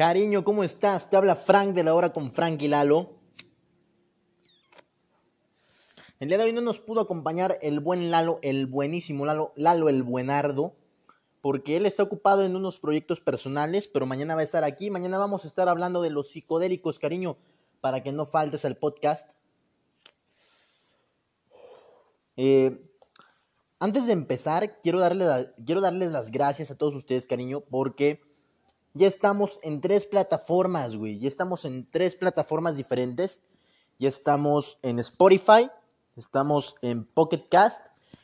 [0.00, 1.10] Cariño, ¿cómo estás?
[1.10, 3.18] Te habla Frank de la hora con Frank y Lalo.
[6.18, 9.90] El día de hoy no nos pudo acompañar el buen Lalo, el buenísimo Lalo, Lalo
[9.90, 10.74] el buenardo,
[11.42, 14.88] porque él está ocupado en unos proyectos personales, pero mañana va a estar aquí.
[14.88, 17.36] Mañana vamos a estar hablando de los psicodélicos, cariño,
[17.82, 19.28] para que no faltes al podcast.
[22.38, 22.90] Eh,
[23.78, 28.29] antes de empezar, quiero, darle quiero darles las gracias a todos ustedes, cariño, porque
[28.94, 31.18] ya estamos en tres plataformas, güey.
[31.18, 33.40] Ya estamos en tres plataformas diferentes.
[33.98, 35.70] Ya estamos en Spotify,
[36.16, 37.80] estamos en Pocket Cast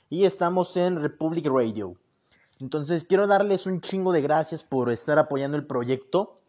[0.09, 1.97] y estamos en Republic Radio.
[2.61, 6.41] Entonces quiero darles un chingo de gracias por estar apoyando el proyecto.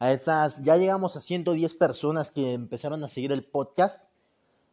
[0.00, 4.00] A esas, ya llegamos a 110 personas que empezaron a seguir el podcast.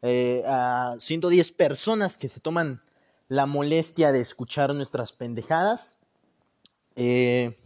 [0.02, 2.82] Eh, a 110 personas que se toman
[3.28, 6.00] la molestia de escuchar nuestras pendejadas.
[6.96, 7.60] Eh,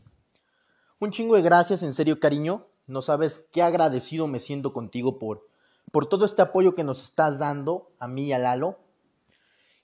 [1.00, 2.68] un chingo de gracias, en serio, cariño.
[2.88, 5.48] No sabes qué agradecido me siento contigo por,
[5.92, 8.78] por todo este apoyo que nos estás dando a mí y a Lalo.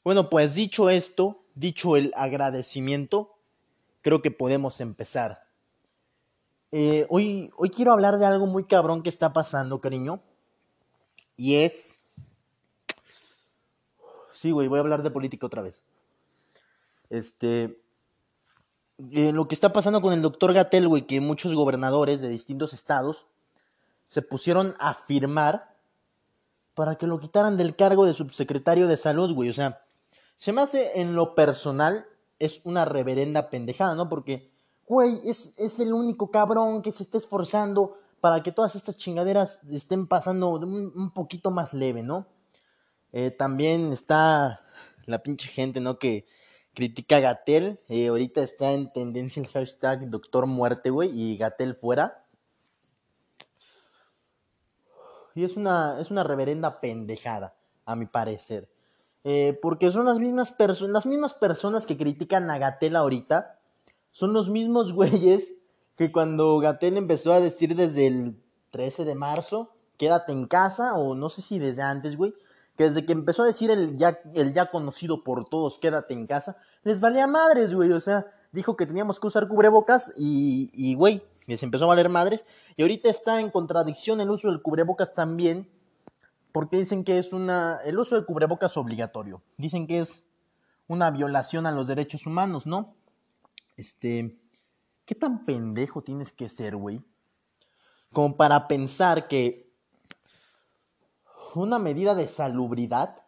[0.03, 3.35] Bueno, pues dicho esto, dicho el agradecimiento,
[4.01, 5.43] creo que podemos empezar.
[6.71, 10.21] Eh, hoy, hoy quiero hablar de algo muy cabrón que está pasando, cariño.
[11.35, 11.99] Y es...
[14.33, 15.81] Sí, güey, voy a hablar de política otra vez.
[17.09, 17.79] Este,
[19.09, 23.25] lo que está pasando con el doctor Gatel, güey, que muchos gobernadores de distintos estados
[24.07, 25.75] se pusieron a firmar
[26.73, 29.49] para que lo quitaran del cargo de subsecretario de salud, güey.
[29.49, 29.83] O sea,
[30.37, 32.05] se me hace en lo personal,
[32.39, 34.09] es una reverenda pendejada, ¿no?
[34.09, 34.51] Porque,
[34.87, 39.61] güey, es, es el único cabrón que se está esforzando para que todas estas chingaderas
[39.71, 42.27] estén pasando un, un poquito más leve, ¿no?
[43.11, 44.61] Eh, también está
[45.05, 45.99] la pinche gente, ¿no?
[45.99, 46.25] Que
[46.73, 47.79] critica a Gatel.
[47.87, 52.25] Eh, ahorita está en tendencia el hashtag Doctor Muerte, güey, y Gatel fuera.
[55.35, 57.55] Y es una, es una reverenda pendejada,
[57.85, 58.69] a mi parecer.
[59.23, 63.59] Eh, porque son las mismas, las mismas personas que critican a Gatel ahorita.
[64.11, 65.53] Son los mismos güeyes
[65.95, 68.41] que cuando Gatel empezó a decir desde el
[68.71, 72.33] 13 de marzo, quédate en casa, o no sé si desde antes, güey,
[72.77, 76.27] que desde que empezó a decir el ya, el ya conocido por todos, quédate en
[76.27, 77.91] casa, les valía madres, güey.
[77.91, 82.09] O sea, dijo que teníamos que usar cubrebocas y, y, güey, les empezó a valer
[82.09, 82.45] madres.
[82.77, 85.69] Y ahorita está en contradicción el uso del cubrebocas también,
[86.51, 89.41] porque dicen que es una, el uso del cubrebocas obligatorio.
[89.57, 90.23] Dicen que es
[90.87, 92.95] una violación a los derechos humanos, ¿no?
[93.77, 94.37] Este,
[95.05, 97.03] ¿qué tan pendejo tienes que ser, güey?
[98.11, 99.70] Como para pensar que
[101.55, 103.23] una medida de salubridad,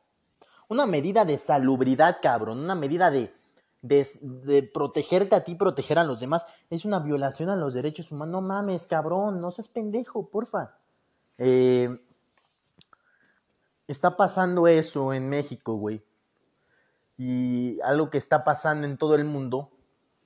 [0.68, 3.34] una medida de salubridad, cabrón, una medida de,
[3.82, 8.32] de, protegerte a ti, proteger a los demás, es una violación a los derechos humanos.
[8.32, 10.78] No mames, cabrón, no seas pendejo, porfa.
[11.38, 12.00] Eh,
[13.88, 16.04] está pasando eso en México, güey.
[17.18, 19.70] Y algo que está pasando en todo el mundo,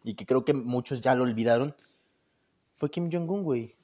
[0.04, 1.76] y que creo que muchos ya lo olvidaron,
[2.76, 3.76] fue Kim Jong-un, güey.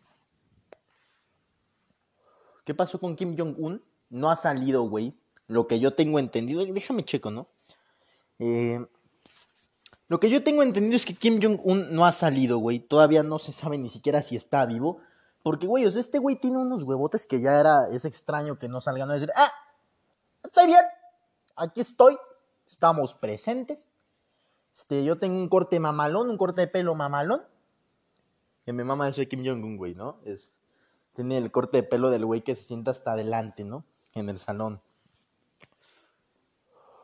[2.63, 3.83] ¿Qué pasó con Kim Jong-un?
[4.13, 5.17] No ha salido, güey.
[5.47, 7.47] Lo que yo tengo entendido, déjame checo, ¿no?
[8.39, 8.85] Eh,
[10.07, 12.79] lo que yo tengo entendido es que Kim Jong-un no ha salido, güey.
[12.79, 14.99] Todavía no se sabe ni siquiera si está vivo.
[15.41, 18.79] Porque, güey, o este güey tiene unos huevotes que ya era, es extraño que no
[18.79, 19.51] salgan a decir, ah,
[20.43, 20.85] estoy bien,
[21.55, 22.15] aquí estoy,
[22.67, 23.89] estamos presentes.
[24.75, 27.41] Este, yo tengo un corte mamalón, un corte de pelo mamalón.
[28.63, 30.19] Que mi mamá es Kim Jong-un, güey, ¿no?
[30.23, 30.55] Es,
[31.15, 33.83] tiene el corte de pelo del güey que se sienta hasta adelante, ¿no?
[34.15, 34.81] En el salón.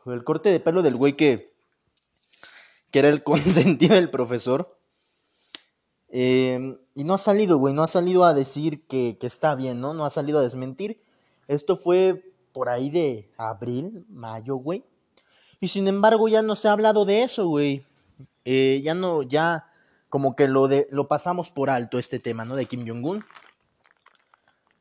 [0.06, 1.52] El corte de pelo del güey que,
[2.90, 4.76] que era el consentido del profesor.
[6.08, 9.94] Em, y no ha salido, güey, no ha salido a decir que, está bien, ¿no?
[9.94, 11.00] No ha salido a desmentir.
[11.46, 14.84] Esto fue por ahí de abril, mayo, güey.
[15.60, 17.84] Y sin embargo ya no se ha hablado de eso, güey.
[18.44, 19.70] Eh, ya no, ya
[20.08, 22.56] como que lo, de, lo pasamos por alto este tema, ¿no?
[22.56, 23.22] De Kim Jong-un.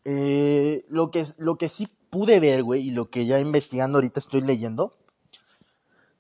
[0.06, 4.20] Eh, lo, que, lo que sí pude ver, güey, y lo que ya investigando ahorita
[4.20, 4.98] estoy leyendo,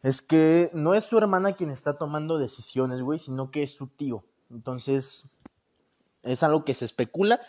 [0.01, 3.88] es que no es su hermana quien está tomando decisiones, güey, sino que es su
[3.88, 4.24] tío.
[4.50, 5.25] Entonces,
[6.24, 7.41] es algo que se especula,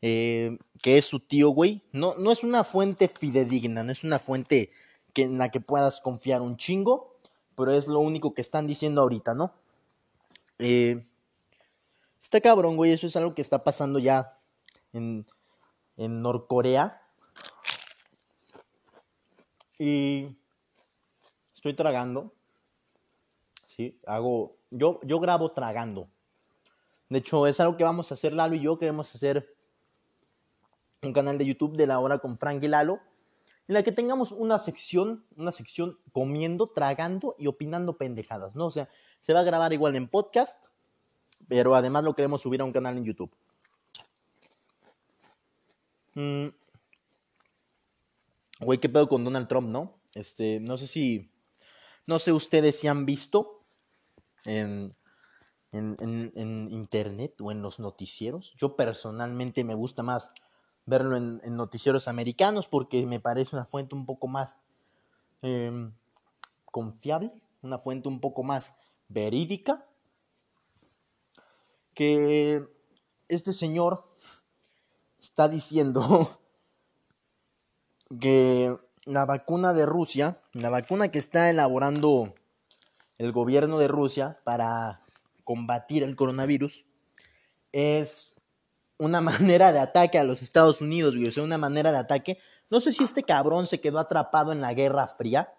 [0.00, 1.82] eh, que es su tío, güey.
[1.92, 4.70] No, no es una fuente fidedigna, no es una fuente
[5.12, 7.18] que, en la que puedas confiar un chingo,
[7.56, 9.52] pero es lo único que están diciendo ahorita, ¿no?
[10.58, 11.06] Eh,
[12.22, 14.38] está cabrón, güey, eso es algo que está pasando ya
[14.92, 15.26] en,
[15.96, 17.02] en Norcorea.
[19.78, 20.36] Y
[21.54, 22.34] estoy tragando.
[23.66, 24.56] Sí, hago.
[24.70, 26.08] Yo, yo grabo tragando.
[27.08, 28.78] De hecho, es algo que vamos a hacer Lalo y yo.
[28.78, 29.54] Queremos hacer
[31.02, 33.00] un canal de YouTube de la hora con Frank y Lalo,
[33.68, 38.66] en la que tengamos una sección, una sección comiendo, tragando y opinando pendejadas, ¿no?
[38.66, 38.88] O sea,
[39.20, 40.66] se va a grabar igual en podcast,
[41.46, 43.30] pero además lo queremos subir a un canal en YouTube.
[46.14, 46.48] Mm.
[48.60, 50.00] Güey, ¿qué pedo con Donald Trump, no?
[50.14, 51.30] Este, no sé si,
[52.06, 53.64] no sé ustedes si han visto
[54.44, 54.90] en,
[55.72, 58.54] en, internet o en los noticieros.
[58.56, 60.28] Yo personalmente me gusta más
[60.86, 64.58] verlo en, noticieros americanos porque me parece una fuente un poco más
[65.42, 65.92] em,
[66.64, 67.30] confiable,
[67.62, 68.74] una fuente un poco más
[69.08, 69.86] verídica
[71.94, 72.66] que
[73.28, 74.08] este señor
[75.20, 76.40] está diciendo
[78.20, 82.34] que la vacuna de Rusia, la vacuna que está elaborando
[83.18, 85.00] el gobierno de Rusia para
[85.44, 86.84] combatir el coronavirus,
[87.72, 88.34] es
[88.98, 91.28] una manera de ataque a los Estados Unidos, güey.
[91.28, 92.38] O sea, una manera de ataque.
[92.70, 95.54] No sé si este cabrón se quedó atrapado en la Guerra Fría.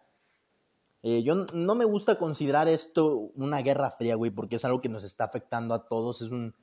[1.01, 4.89] Eh, yo no me gusta considerar esto una guerra fría, güey, porque es algo que
[4.89, 6.21] nos está afectando a todos.
[6.21, 6.53] Es un,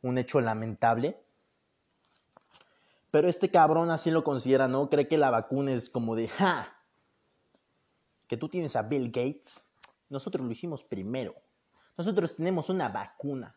[0.00, 1.22] un hecho lamentable.
[3.14, 4.90] Pero este cabrón así lo considera, ¿no?
[4.90, 6.74] Cree que la vacuna es como de, ¡ja!
[8.26, 9.64] Que tú tienes a Bill Gates.
[10.08, 11.32] Nosotros lo hicimos primero.
[11.96, 13.54] Nosotros tenemos una vacuna.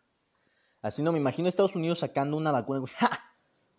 [0.83, 2.85] Así no me imagino Estados Unidos sacando una vacuna.
[2.99, 3.09] ¡Ja!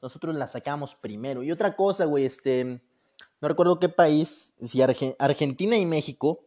[0.03, 1.45] Nosotros la sacamos primero.
[1.45, 2.83] Y otra cosa, güey, este.
[3.41, 6.41] No recuerdo qué país, si Argentina y México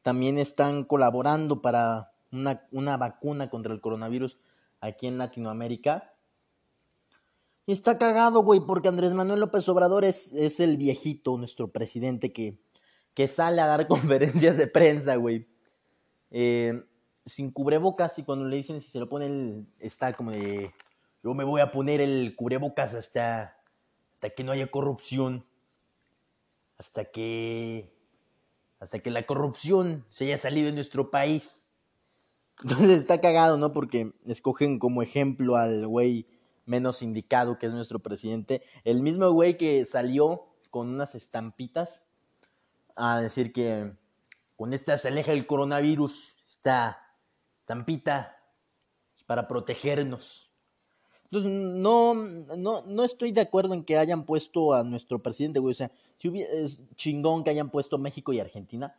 [0.00, 4.38] también están colaborando para una vacuna contra el coronavirus
[4.80, 6.11] aquí en Latinoamérica.
[7.66, 12.58] Está cagado, güey, porque Andrés Manuel López Obrador es, es el viejito, nuestro presidente, que,
[13.14, 15.46] que sale a dar conferencias de prensa, güey.
[16.30, 16.82] Eh,
[17.24, 20.72] sin cubrebocas y cuando le dicen si se lo pone, él está como de,
[21.22, 23.56] yo me voy a poner el cubrebocas hasta,
[24.14, 25.46] hasta que no haya corrupción,
[26.78, 27.94] hasta que,
[28.80, 31.64] hasta que la corrupción se haya salido de nuestro país.
[32.64, 33.72] Entonces está cagado, ¿no?
[33.72, 36.26] Porque escogen como ejemplo al güey
[36.64, 38.62] menos indicado, que es nuestro presidente.
[38.84, 42.02] El mismo güey que salió con unas estampitas
[42.96, 43.92] a decir que
[44.56, 46.36] con esta se aleja el coronavirus.
[46.46, 46.98] Está
[47.60, 48.36] estampita
[49.26, 50.50] para protegernos.
[51.24, 55.72] Entonces, no, no, no estoy de acuerdo en que hayan puesto a nuestro presidente, güey.
[55.72, 58.94] O sea, si es chingón que hayan puesto México y Argentina.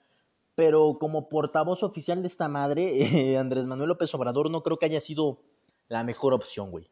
[0.55, 5.01] Pero como portavoz oficial de esta madre, Andrés Manuel López Obrador no creo que haya
[5.01, 5.39] sido
[5.87, 6.89] la mejor opción, güey.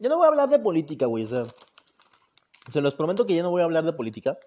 [0.00, 1.24] Yo no voy a hablar de política, güey.
[1.24, 1.44] O sea,
[2.68, 4.38] se los prometo que yo no voy a hablar de política.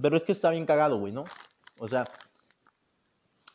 [0.00, 1.24] Pero es que está bien cagado, güey, ¿no?
[1.78, 2.04] O sea,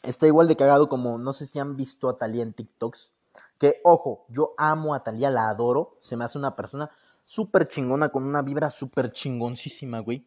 [0.01, 3.11] está igual de cagado como, no sé si han visto a Talía en TikToks.
[3.59, 5.97] Que, ojo, yo amo a Talía, la adoro.
[5.99, 6.89] Se me hace una persona
[7.23, 10.25] súper chingona, con una vibra súper chingoncísima, güey.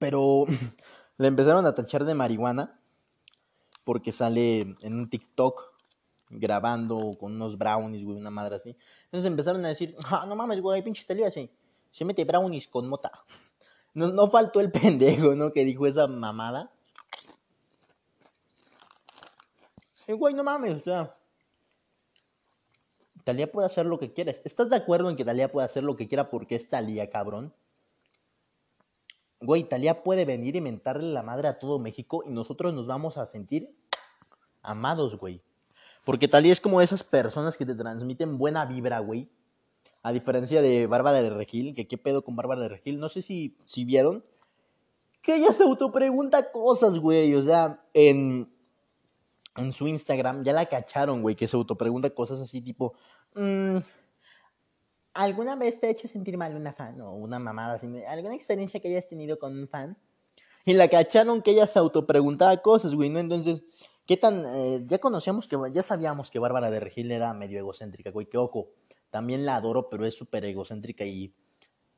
[0.00, 0.46] Pero
[1.18, 2.80] le empezaron a tachar de marihuana.
[3.84, 5.73] Porque sale en un TikTok
[6.30, 8.76] grabando con unos brownies, güey, una madre así.
[9.04, 11.50] Entonces empezaron a decir, ah, no mames, güey, pinche Talía, sí.
[11.90, 13.12] Se mete brownies con mota.
[13.94, 15.52] No, no faltó el pendejo, ¿no?
[15.52, 16.70] Que dijo esa mamada.
[20.06, 21.16] Y güey, no mames, o sea.
[23.24, 24.32] Talía puede hacer lo que quiera.
[24.32, 27.54] ¿Estás de acuerdo en que Talía puede hacer lo que quiera porque es Talía, cabrón?
[29.40, 33.16] Güey, Talía puede venir y mentarle la madre a todo México y nosotros nos vamos
[33.16, 33.74] a sentir
[34.62, 35.42] amados, güey.
[36.04, 39.30] Porque Talía es como esas personas que te transmiten buena vibra, güey.
[40.02, 43.00] A diferencia de Bárbara de Regil, que qué pedo con Bárbara de Regil.
[43.00, 44.22] No sé si, si vieron
[45.24, 47.34] que ella se autopregunta cosas, güey.
[47.34, 48.52] O sea, en,
[49.56, 52.94] en su Instagram ya la cacharon, güey, que se autopregunta cosas así tipo,
[53.34, 53.78] mm,
[55.14, 57.88] ¿alguna vez te ha hecho sentir mal una fan o una mamada así?
[58.06, 59.96] ¿Alguna experiencia que hayas tenido con un fan?
[60.66, 63.18] Y la cacharon que ella se autopreguntaba cosas, güey, ¿no?
[63.18, 63.62] Entonces,
[64.06, 64.44] ¿qué tan...?
[64.46, 68.38] Eh, ya conocíamos que, ya sabíamos que Bárbara de Regil era medio egocéntrica, güey, que
[68.38, 68.70] ojo,
[69.10, 71.34] también la adoro, pero es súper egocéntrica y,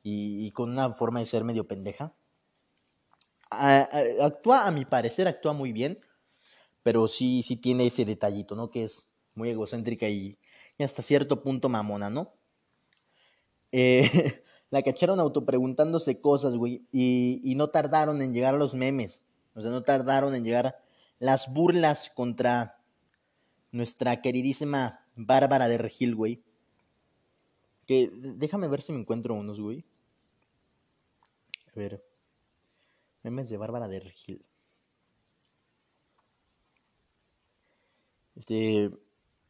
[0.03, 2.13] y, con una forma de ser medio pendeja.
[3.49, 5.99] actúa, a mi parecer, actúa muy bien
[6.87, 8.69] pero sí, sí tiene ese detallito, ¿no?
[8.69, 10.39] Que es muy egocéntrica y,
[10.79, 12.31] hasta cierto punto mamona, ¿no?
[13.73, 14.03] Eh,
[14.69, 19.21] la cacharon autopreguntándose cosas, güey, y, y no tardaron en llegar a los memes,
[19.53, 20.77] o sea, no tardaron en llegar
[21.19, 22.79] las burlas contra
[23.71, 26.43] nuestra queridísima Bárbara de Regil, güey.
[27.85, 29.85] Que déjame ver si me encuentro unos, güey.
[31.67, 32.03] A ver.
[33.23, 34.45] Memes de Bárbara de Regil.
[38.35, 38.91] Este,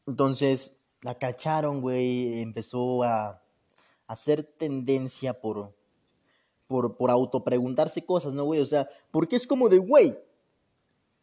[0.05, 3.43] entonces la cacharon, güey, empezó a,
[4.07, 5.75] hacer tendencia por,
[6.65, 8.61] por, por autopreguntarse cosas, ¿no, güey?
[8.61, 10.17] O sea, porque es como de, güey,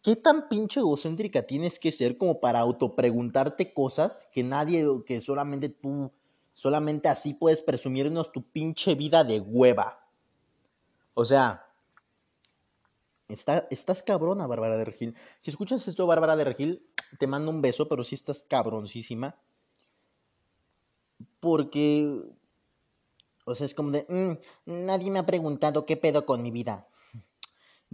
[0.04, 5.70] ¿qué tan pinche egocéntrica tienes que ser como para autopreguntarte cosas que nadie, que solamente
[5.70, 6.12] tú,
[6.52, 10.06] solamente así puedes presumirnos tu pinche vida de hueva?
[11.14, 11.66] O sea,
[13.28, 15.16] está, estás cabrona, Bárbara de Regil.
[15.40, 16.87] Si escuchas esto, Bárbara de Regil,
[17.18, 19.37] te mando un beso, pero sí estás cabroncísima.
[21.40, 22.20] Porque,
[23.46, 26.88] o sea, es como de, mm, nadie me ha preguntado qué pedo con mi vida.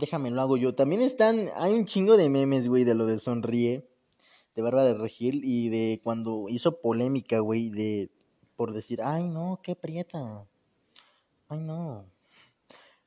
[0.00, 0.75] Déjame, lo hago yo.
[0.75, 3.87] También están, hay un chingo de memes, güey, de lo de Sonríe,
[4.57, 8.11] de Bárbara de Regil, y de cuando hizo polémica, güey, de,
[8.57, 10.47] por decir, ay, no, qué prieta.
[11.49, 12.07] Ay, no.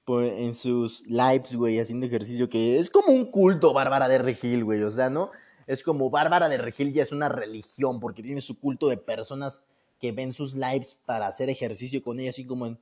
[0.05, 4.63] Por, en sus lives, güey, haciendo ejercicio, que es como un culto Bárbara de Regil,
[4.63, 5.31] güey, o sea, ¿no?
[5.65, 9.65] Es como Bárbara de Regil ya es una religión, porque tiene su culto de personas
[9.99, 12.77] que ven sus lives para hacer ejercicio con ella, así como en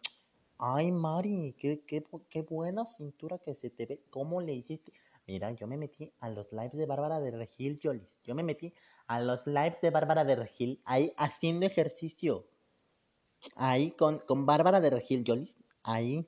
[0.64, 4.04] Ay, Mari, qué, qué, qué buena cintura que se te ve.
[4.12, 4.94] ¿Cómo le hiciste?
[5.26, 8.20] Mira, yo me metí a los lives de Bárbara de Regil, Jolis.
[8.24, 8.72] Yo me metí
[9.08, 12.46] a los lives de Bárbara de Regil, ahí haciendo ejercicio.
[13.56, 15.58] Ahí con, con Bárbara de Regil, Jolis.
[15.82, 16.28] Ahí.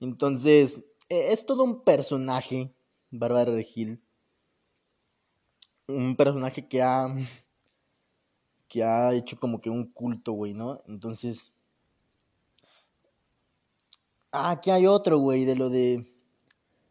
[0.00, 2.74] Entonces, e, es todo un personaje,
[3.12, 4.02] Bárbara de Regil.
[5.86, 7.14] Un personaje que ha.
[8.66, 10.82] que ha hecho como que un culto, güey, ¿no?
[10.88, 11.52] Entonces
[14.32, 16.12] Ah, aquí hay otro, güey, de lo de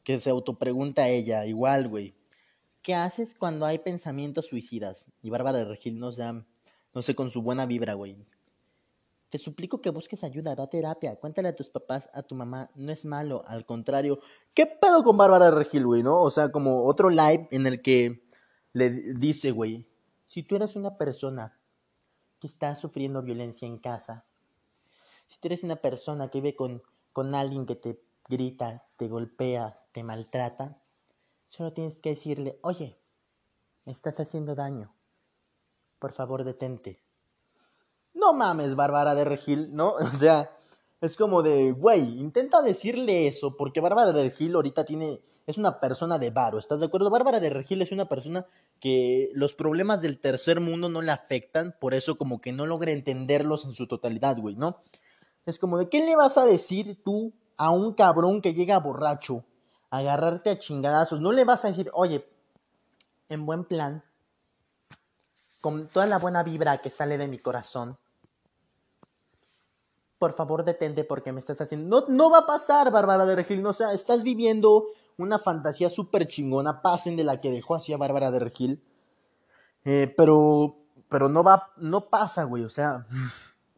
[0.03, 2.15] que se autopregunta ella, igual, güey.
[2.81, 5.05] ¿Qué haces cuando hay pensamientos suicidas?
[5.21, 6.45] Y Bárbara Regil nos da,
[6.93, 8.15] no sé, con su buena vibra, güey.
[9.29, 12.91] Te suplico que busques ayuda, da terapia, cuéntale a tus papás, a tu mamá, no
[12.91, 14.19] es malo, al contrario.
[14.53, 16.21] ¿Qué pedo con Bárbara Regil, güey, no?
[16.21, 18.29] O sea, como otro live en el que
[18.71, 19.89] le dice, güey,
[20.25, 21.59] si tú eres una persona
[22.39, 24.25] que está sufriendo violencia en casa,
[25.25, 26.83] si tú eres una persona que vive con
[27.15, 30.81] con alguien que te grita, te golpea, te maltrata,
[31.47, 32.99] solo tienes que decirle, oye,
[33.85, 34.93] me estás haciendo daño,
[35.97, 37.01] por favor detente.
[38.13, 39.93] No mames, Bárbara de Regil, ¿no?
[39.95, 40.51] O sea,
[40.99, 45.79] es como de, güey, intenta decirle eso, porque Bárbara de Regil ahorita tiene, es una
[45.79, 47.09] persona de varo, ¿estás de acuerdo?
[47.09, 48.45] Bárbara de Regil es una persona
[48.81, 52.91] que los problemas del tercer mundo no le afectan, por eso como que no logra
[52.91, 54.81] entenderlos en su totalidad, güey, ¿no?
[55.45, 59.43] Es como de, ¿qué le vas a decir tú a un cabrón que llega borracho
[59.91, 61.21] agarrarte a chingadazos?
[61.21, 62.27] No le vas a decir, oye,
[63.29, 64.03] en buen plan,
[65.61, 67.97] con toda la buena vibra que sale de mi corazón,
[70.17, 72.01] por favor detente porque me estás haciendo...
[72.01, 74.85] No, no va a pasar, Bárbara de Regil, no, o sea, estás viviendo
[75.17, 78.83] una fantasía súper chingona, pasen de la que dejó así a Bárbara de Regil,
[79.83, 80.75] eh, pero,
[81.09, 83.05] pero no va, no pasa, güey, o sea...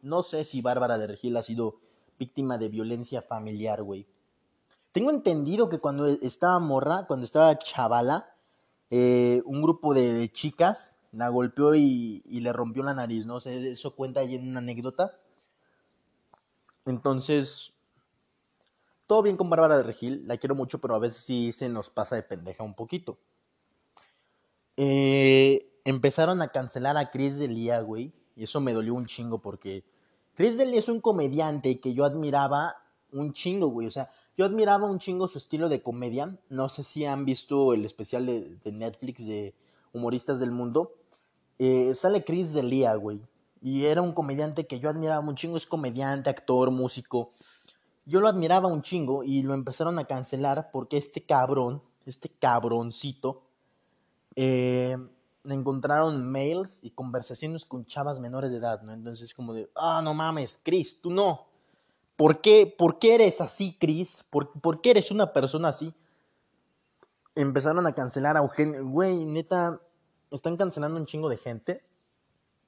[0.02, 1.80] No sé si Bárbara de Regil ha sido
[2.18, 4.06] víctima de violencia familiar, güey.
[4.92, 8.34] Tengo entendido que cuando estaba morra, cuando estaba chavala,
[8.90, 13.38] eh, un grupo de, chicas la golpeó y, le rompió la nariz, ¿no?
[13.38, 15.18] eso cuenta ahí en una anécdota.
[16.84, 17.72] Entonces,
[19.06, 21.90] todo bien con Bárbara de Regil, la quiero mucho, pero a veces sí se nos
[21.90, 23.18] pasa de pendeja un poquito.
[24.76, 29.82] Eh, empezaron a cancelar a Chris Delia, güey, y eso me dolió un chingo porque
[30.34, 32.76] Chris Delia es un comediante que yo admiraba
[33.10, 33.88] un chingo, güey.
[33.88, 36.38] O sea, yo admiraba un chingo su estilo de comedia.
[36.48, 39.56] No sé si han visto el especial de, Netflix de
[39.92, 40.94] Humoristas del Mundo.
[41.58, 43.20] Eh, sale Chris Delia, güey.
[43.60, 45.56] Y era un comediante que yo admiraba un chingo.
[45.56, 47.32] Es comediante, actor, músico.
[48.06, 53.42] Yo lo admiraba un chingo y lo empezaron a cancelar porque este cabrón, este cabroncito,
[54.36, 54.96] eh,
[55.54, 58.92] encontraron mails y conversaciones con chavas menores de edad, ¿no?
[58.92, 61.46] Entonces como de, ah, no mames, Chris, tú no.
[62.16, 64.24] ¿Por qué, ¿Por qué eres así, Chris?
[64.28, 65.94] ¿Por, ¿Por qué eres una persona así?
[67.34, 68.84] Empezaron a cancelar a Eugenio.
[68.86, 69.80] Güey, neta,
[70.30, 71.84] están cancelando un chingo de gente.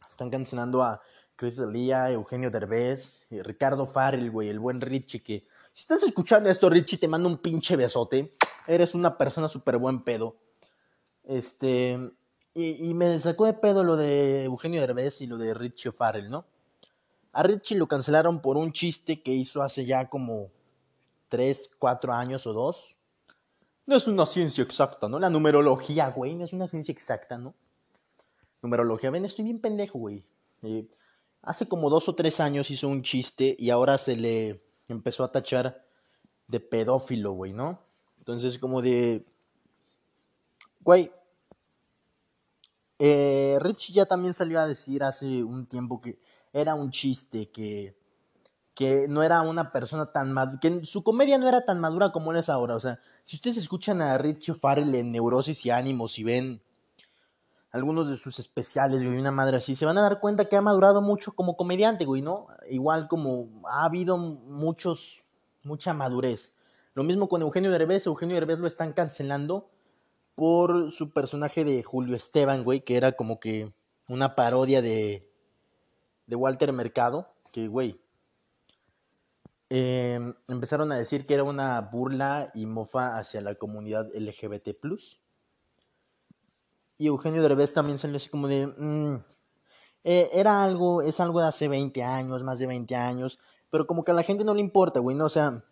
[0.09, 1.03] Están cancelando a
[1.37, 5.47] Chris Delia, Eugenio Derbez, eh, Ricardo Farrell, güey, el buen Richie, que...
[5.73, 8.33] Si estás escuchando esto, Richie, te mando un pinche besote.
[8.67, 10.37] Eres una persona súper buen pedo.
[11.25, 11.99] Este...
[12.53, 16.45] Y, me sacó de pedo lo de Eugenio Derbez y lo de Richie Farrell, ¿no?
[17.33, 20.51] A Richie lo cancelaron por un chiste que hizo hace ya como
[21.29, 22.97] 3, 4 años o 2.
[23.87, 25.21] No es una ciencia exacta, ¿no?
[25.21, 27.55] La numerología, güey, no es una ciencia exacta, ¿no?
[28.63, 30.25] Numerología, ven, estoy bien pendejo, güey.
[31.43, 35.31] Hace como 2 o 3 años hizo un chiste y ahora se le empezó a
[35.31, 35.85] tachar
[36.49, 37.81] de pedófilo, güey, ¿no?
[38.19, 39.25] Entonces, como de.
[40.81, 41.13] Güey,
[43.03, 46.21] Eh, Rich ya también salió a decir hace un tiempo que
[46.53, 47.97] era un chiste, que,
[48.75, 52.31] que no era una persona tan madura, que su comedia no era tan madura como
[52.31, 52.77] él es ahora.
[52.77, 56.63] O sea, si ustedes escuchan a Rich Farrell en Neurosis y Ánimos y ven
[57.73, 60.61] algunos de sus especiales, güey, una madre así, se van a dar cuenta que ha
[60.61, 62.49] madurado mucho como comediante, güey, ¿no?
[62.69, 65.25] Igual como ha habido muchos,
[65.63, 66.55] mucha madurez.
[66.93, 69.71] Lo mismo con Eugenio Derbez, Eugenio Derbez lo están cancelando
[70.41, 73.75] por su personaje de Julio Esteban, güey, que era como que
[74.09, 75.31] una parodia de,
[76.27, 78.01] de Walter Mercado, que, güey,
[79.69, 84.75] em, empezaron a decir que era una burla y mofa hacia la comunidad LGBT+.
[86.97, 88.67] Y Eugenio Derbez también salió así como de...
[88.67, 89.23] Mm,
[90.05, 94.05] eh, era algo, es algo de hace 20 años, más de 20 años, pero como
[94.05, 95.27] que a la gente no le importa, güey, ¿no?
[95.27, 95.63] O sea,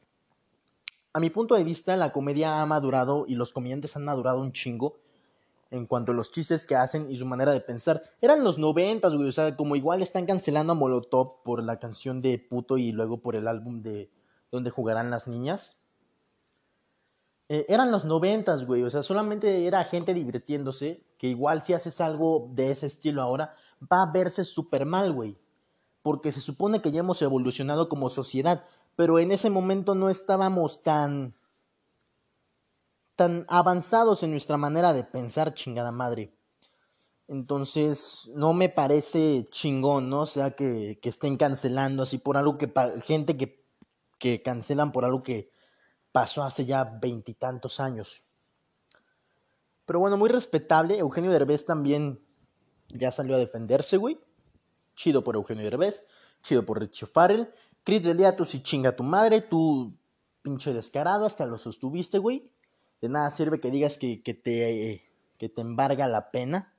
[1.18, 4.52] a mi punto de vista, la comedia ha madurado y los comediantes han madurado un
[4.52, 5.00] chingo
[5.72, 8.04] en cuanto a los chistes que hacen y su manera de pensar.
[8.20, 12.22] Eran los noventas, güey, o sea, como igual están cancelando a Molotov por la canción
[12.22, 14.12] de Puto y luego por el álbum de
[14.52, 15.80] Donde jugarán las niñas.
[17.48, 22.00] Eh, eran los noventas, güey, o sea, solamente era gente divirtiéndose, que igual si haces
[22.00, 25.36] algo de ese estilo ahora, va a verse súper mal, güey.
[26.02, 28.64] Porque se supone que ya hemos evolucionado como sociedad,
[28.98, 31.36] pero en ese momento no estábamos tan
[33.14, 36.34] tan avanzados en nuestra manera de pensar, chingada madre.
[37.28, 40.22] Entonces, no me parece chingón, ¿no?
[40.22, 42.72] O sea, que, que estén cancelando así por algo que...
[43.00, 43.64] Gente que,
[44.18, 45.52] que cancelan por algo que
[46.10, 48.24] pasó hace ya veintitantos años.
[49.86, 50.98] Pero bueno, muy respetable.
[50.98, 52.20] Eugenio Derbez también
[52.88, 54.18] ya salió a defenderse, güey.
[54.96, 56.04] Chido por Eugenio Derbez.
[56.42, 57.52] Chido por Richie Farrell.
[57.88, 59.40] Chris Delia, tú sí chinga tu madre.
[59.40, 59.96] Tú
[60.42, 61.24] pinche descarado.
[61.24, 62.52] Hasta lo sostuviste, güey.
[63.00, 66.74] De nada sirve que digas que, que te, que te embarga la pena.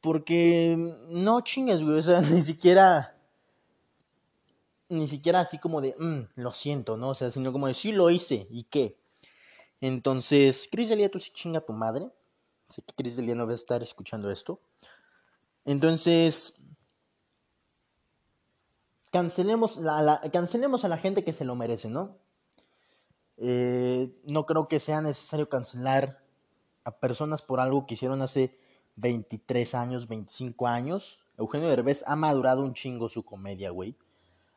[0.00, 0.76] Porque
[1.08, 1.98] no chingas, güey.
[1.98, 3.16] O sea, ni siquiera
[4.90, 7.08] ni siquiera así como de, mm, lo siento, ¿no?
[7.08, 8.96] O sea, sino como de, sí lo hice, ¿y qué?
[9.80, 12.08] Entonces, Chris Delia, tú sí chinga a tu madre.
[12.68, 14.60] Sé que Chris Delia no va a estar escuchando esto.
[15.64, 16.59] Entonces,
[19.10, 22.18] cancelemos, la, cancelemos a la gente que se lo merece, ¿no?
[23.36, 26.22] Eh, no creo que sea necesario cancelar
[26.84, 28.58] a personas por algo que hicieron hace
[28.96, 31.18] 23 años, 25 años.
[31.38, 33.96] Eugenio Derbez ha madurado un chingo su comedia, güey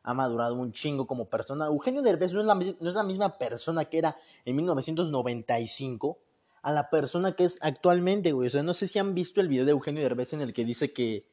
[0.04, 1.66] ha madurado un chingo como persona.
[1.66, 6.18] Eugenio Derbez no es la, no es la misma persona que era en 1995
[6.62, 8.48] a la persona que es actualmente, güey.
[8.48, 10.66] O sea, no sé si han visto el video de Eugenio Derbez en el que
[10.66, 11.26] dice que,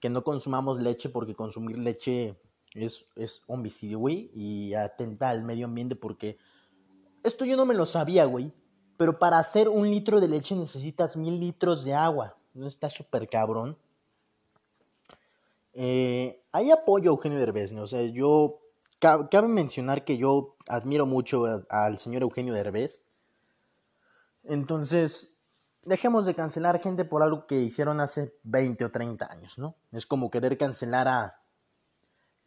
[0.00, 2.36] que no consumamos leche porque consumir leche
[2.74, 6.38] es, es homicidio, güey, y atenta al medio ambiente porque
[7.22, 8.52] esto yo no me lo sabía, güey.
[8.96, 12.36] Pero para hacer un litro de leche necesitas mil litros de agua.
[12.54, 13.78] ¿No está súper cabrón?
[15.72, 17.82] Eh, hay apoyo a Eugenio Derbez, ¿no?
[17.82, 18.60] O sea, yo.
[19.00, 23.00] Cabe mencionar que yo admiro mucho al señor Eugenio Derbez.
[24.42, 25.36] Entonces,
[25.84, 29.76] dejemos de cancelar gente por algo que hicieron hace 20 o 30 años, ¿no?
[29.92, 31.37] Es como querer cancelar a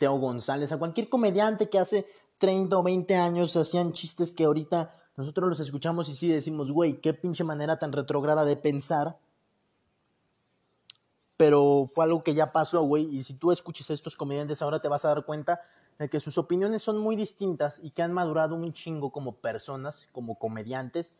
[0.01, 2.07] Teo González, a cualquier comediante que hace
[2.39, 6.99] 30 o 20 años hacían chistes que ahorita nosotros los escuchamos y sí decimos, güey,
[7.01, 9.19] qué pinche manera tan retrograda de pensar
[11.37, 14.79] pero fue algo que ya pasó, güey, y si tú escuchas a estos comediantes ahora
[14.79, 15.61] te vas a dar cuenta
[15.97, 20.07] de que sus opiniones son muy distintas y que han madurado un chingo como personas,
[20.11, 21.11] como comediantes,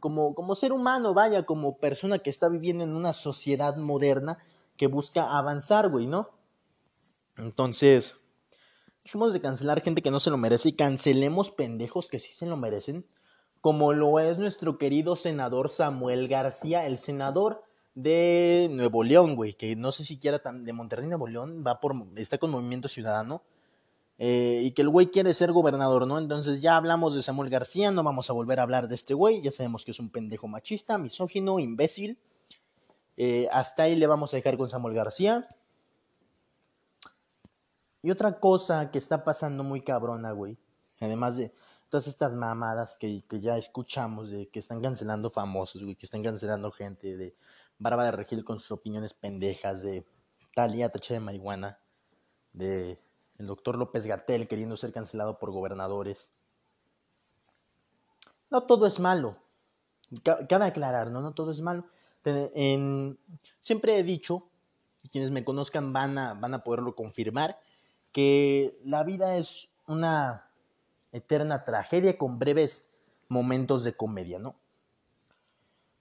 [0.00, 4.38] como, como ser humano, vaya, como persona que está viviendo en una sociedad moderna
[4.76, 6.30] que busca avanzar, güey, ¿no?
[7.36, 8.16] Entonces,
[9.08, 12.58] de cancelar gente que no se lo merece y cancelemos pendejos que sí se lo
[12.58, 13.06] merecen,
[13.62, 19.74] como lo es nuestro querido senador Samuel García, el senador de Nuevo León, güey, que
[19.76, 23.42] no sé si quiera de Monterrey, Nuevo León, va por, está con Movimiento Ciudadano,
[24.18, 26.18] eh, y que el güey quiere ser gobernador, ¿no?
[26.18, 29.40] Entonces ya hablamos de Samuel García, no vamos a volver a hablar de este güey,
[29.40, 32.18] ya sabemos que es un pendejo machista, misógino, imbécil.
[33.16, 35.48] Eh, hasta ahí le vamos a dejar con Samuel García.
[38.02, 40.56] Y otra cosa que está pasando muy cabrona, güey,
[41.00, 41.52] además de
[41.88, 46.22] todas estas mamadas que, que ya escuchamos de que están cancelando famosos, güey, que están
[46.22, 47.34] cancelando gente, de
[47.78, 50.06] Bárbara Regil con sus opiniones pendejas de
[50.54, 51.78] Talia tacha de marihuana,
[52.52, 53.00] de
[53.38, 56.30] el doctor López Gatel queriendo ser cancelado por gobernadores.
[58.50, 59.36] No todo es malo.
[60.22, 61.20] Cabe aclarar, ¿no?
[61.20, 61.84] No todo es malo.
[63.60, 64.50] siempre he dicho,
[65.02, 67.60] y quienes me conozcan van a, van a poderlo confirmar,
[68.12, 70.50] que la vida es una
[71.12, 72.90] eterna tragedia con breves
[73.28, 74.56] momentos de comedia, ¿no?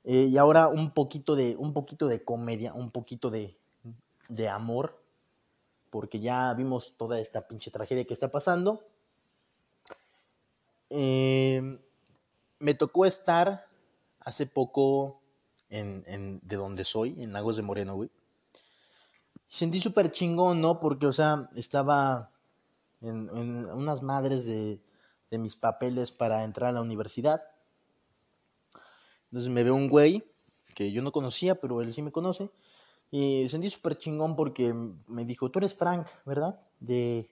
[0.03, 3.57] Eh, y ahora un poquito de, un poquito de comedia, un poquito de,
[4.29, 5.01] de amor,
[5.89, 8.85] porque ya vimos toda esta pinche tragedia que está pasando.
[10.89, 11.79] Eh,
[12.59, 13.67] me tocó estar
[14.21, 15.19] hace poco
[15.69, 18.09] en, en, de donde soy, en Lagos de Moreno, güey.
[19.47, 20.79] Sentí súper chingón, ¿no?
[20.79, 22.31] Porque, o sea, estaba
[23.01, 24.81] en, en unas madres de,
[25.29, 27.41] de mis papeles para entrar a la universidad.
[29.31, 30.23] Entonces me ve un güey
[30.73, 32.49] que yo no conocía, pero él sí me conoce.
[33.11, 34.73] Y sentí súper chingón porque
[35.07, 36.59] me dijo, tú eres Frank, ¿verdad?
[36.79, 37.29] De...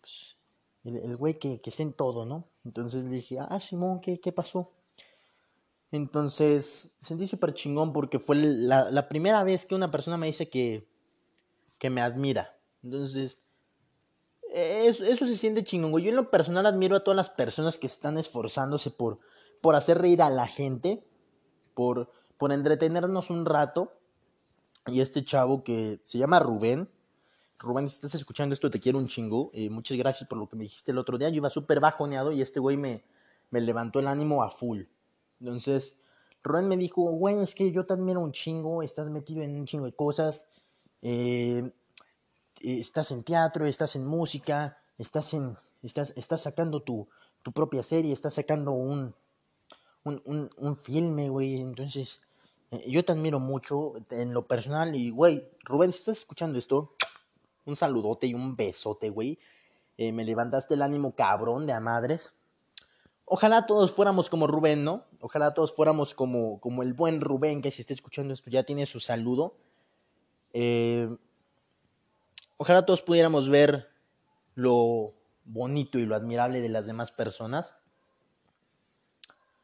[0.00, 0.36] Pues,
[0.84, 2.44] el, güey que, que está en todo, ¿no?
[2.64, 4.72] Entonces le dije, ah, Simón, ¿qué, qué pasó?
[5.92, 10.48] Entonces sentí súper chingón porque fue la, la, primera vez que una persona me dice
[10.48, 10.88] que,
[11.82, 12.56] que me admira.
[12.84, 13.40] Entonces,
[14.54, 16.00] eso, se siente chingón.
[16.00, 19.18] Yo en lo personal admiro a todas las personas que están esforzándose por,
[19.60, 21.04] por hacer reír a la gente,
[21.74, 23.94] por, por entretenernos un rato.
[24.86, 26.88] Y este chavo que se llama Rubén,
[27.58, 29.50] Rubén, si estás escuchando esto, te quiero un chingo.
[29.52, 31.30] Eh, muchas gracias por lo que me dijiste el otro día.
[31.30, 33.02] Yo iba súper bajoneado y este güey me,
[33.50, 34.82] me levantó el ánimo a full.
[35.40, 35.96] Entonces,
[36.44, 39.66] Rubén me dijo, güey, es que yo te admiro un chingo, estás metido en un
[39.66, 40.46] chingo de cosas.
[41.02, 41.72] Eh,
[42.60, 45.56] estás en teatro, estás en música, estás en.
[45.82, 47.08] estás, estás sacando tu,
[47.42, 49.14] tu propia serie, estás sacando un,
[50.04, 51.60] un, un, un filme, güey.
[51.60, 52.22] Entonces,
[52.70, 54.94] eh, yo te admiro mucho en lo personal.
[54.94, 56.94] Y, güey, Rubén, si estás escuchando esto,
[57.66, 59.38] un saludote y un besote, güey.
[59.98, 62.32] Eh, me levantaste el ánimo cabrón de a madres.
[63.24, 65.04] Ojalá todos fuéramos como Rubén, ¿no?
[65.20, 68.86] Ojalá todos fuéramos como, como el buen Rubén, que si está escuchando esto ya tiene
[68.86, 69.54] su saludo.
[70.52, 71.16] Eh,
[72.56, 73.88] ojalá todos pudiéramos ver
[74.54, 77.76] lo bonito y lo admirable de las demás personas.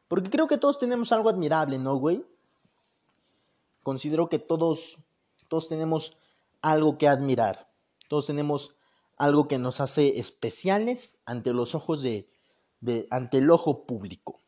[0.07, 2.25] Porque creo que todos tenemos algo admirable, ¿no, güey?
[3.83, 4.97] Considero que todos,
[5.47, 6.17] todos tenemos
[6.61, 7.69] algo que admirar.
[8.07, 8.75] Todos tenemos
[9.17, 12.27] algo que nos hace especiales ante los ojos de,
[12.81, 14.39] de ante el ojo público.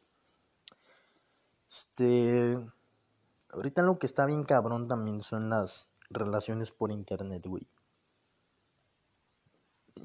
[1.69, 2.57] Este,
[3.51, 7.67] ahorita lo que está bien cabrón también son las relaciones por internet, güey.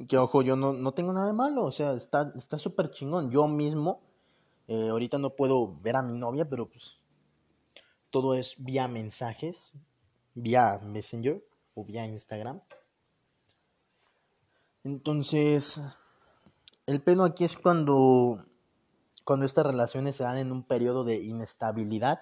[0.08, 3.30] Que ojo, yo no, no tengo nada de malo, o sea, está súper chingón.
[3.30, 4.00] Yo mismo
[4.68, 7.00] eh, ahorita no puedo ver a mi novia, pero pues
[8.10, 9.72] todo es vía mensajes,
[10.34, 12.60] vía Messenger o vía Instagram.
[14.82, 15.82] Entonces,
[16.86, 18.44] el peno aquí es cuando,
[19.24, 22.20] cuando estas relaciones se dan en un periodo de inestabilidad,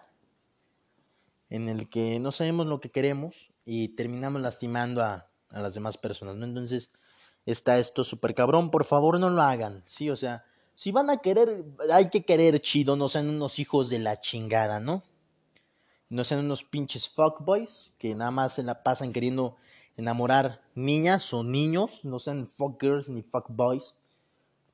[1.55, 5.97] en el que no sabemos lo que queremos y terminamos lastimando a, a las demás
[5.97, 6.45] personas, ¿no?
[6.45, 6.91] Entonces,
[7.47, 11.19] está esto súper cabrón, por favor no lo hagan, sí, o sea, si van a
[11.19, 15.05] querer, hay que querer chido, no sean unos hijos de la chingada, ¿no?
[16.09, 19.57] No sean unos pinches fuckboys que nada más se la pasan queriendo
[19.97, 23.95] enamorar niñas o niños, no sean fuckgirls ni fuckboys.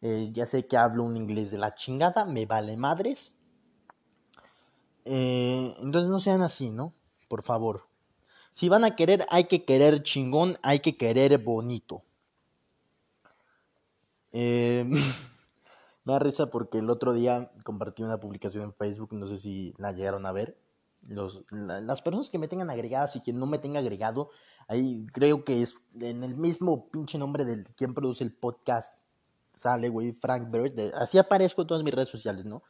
[0.00, 3.34] Eh, ya sé que hablo un inglés de la chingada, me vale madres.
[5.04, 6.92] Eh, entonces no sean así, ¿no?
[7.28, 7.86] Por favor.
[8.52, 12.02] Si van a querer, hay que querer chingón, hay que querer bonito.
[14.32, 14.84] Eh,
[16.04, 19.74] Me da risa porque el otro día compartí una publicación en Facebook, no sé si
[19.76, 20.58] la llegaron a ver.
[21.08, 24.30] Los, las personas que me tengan agregadas y quien no me tenga agregado,
[24.68, 28.98] ahí creo que es en el mismo pinche nombre del quien produce el podcast
[29.52, 30.78] sale, güey, Frank Bird.
[30.94, 32.62] así aparezco en todas mis redes sociales, ¿no?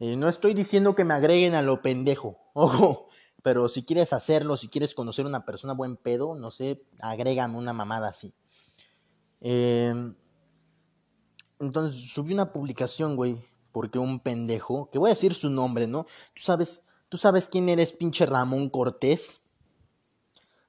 [0.00, 3.08] Eh, no estoy diciendo que me agreguen a lo pendejo, ojo,
[3.42, 7.58] pero si quieres hacerlo, si quieres conocer a una persona buen pedo, no sé, agrégame
[7.58, 8.34] una mamada así.
[9.42, 9.94] Eh,
[11.58, 13.38] entonces subí una publicación, güey,
[13.72, 16.06] porque un pendejo, que voy a decir su nombre, ¿no?
[16.34, 19.42] Tú sabes, tú sabes quién eres, pinche Ramón Cortés.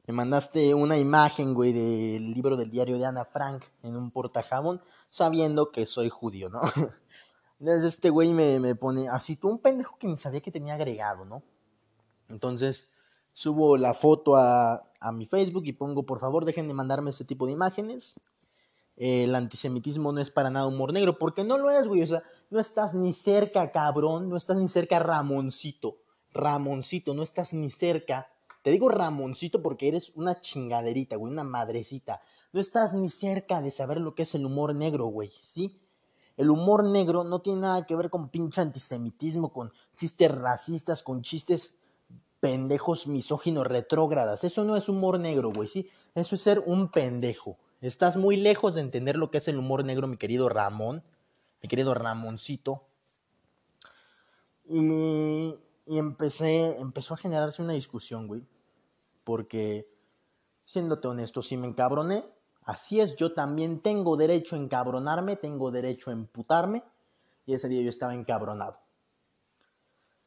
[0.07, 4.81] Me mandaste una imagen, güey, del libro del diario de Ana Frank en un portajabón,
[5.07, 6.61] sabiendo que soy judío, ¿no?
[7.61, 10.73] Entonces este güey me, me pone así, tú un pendejo que ni sabía que tenía
[10.73, 11.43] agregado, ¿no?
[12.27, 12.89] Entonces
[13.31, 17.23] subo la foto a, a mi Facebook y pongo, por favor, dejen de mandarme ese
[17.23, 18.19] tipo de imágenes
[19.01, 22.23] el antisemitismo no es para nada humor negro, porque no lo es, güey, o sea,
[22.51, 25.97] no estás ni cerca, cabrón, no estás ni cerca, Ramoncito,
[26.33, 28.29] Ramoncito, no estás ni cerca.
[28.61, 32.21] Te digo Ramoncito porque eres una chingaderita, güey, una madrecita.
[32.53, 35.81] No estás ni cerca de saber lo que es el humor negro, güey, ¿sí?
[36.37, 41.21] El humor negro no tiene nada que ver con pinche antisemitismo, con chistes racistas, con
[41.21, 41.75] chistes
[42.39, 44.43] pendejos misóginos retrógradas.
[44.43, 45.89] Eso no es humor negro, güey, ¿sí?
[46.15, 47.57] Eso es ser un pendejo.
[47.81, 51.03] Estás muy lejos de entender lo que es el humor negro, mi querido Ramón,
[51.61, 52.83] mi querido Ramoncito.
[54.65, 58.43] Y, y empecé, empezó a generarse una discusión, güey.
[59.23, 59.87] Porque,
[60.65, 62.25] siéndote honesto, si me encabroné,
[62.63, 66.83] así es, yo también tengo derecho a encabronarme, tengo derecho a emputarme.
[67.45, 68.79] Y ese día yo estaba encabronado.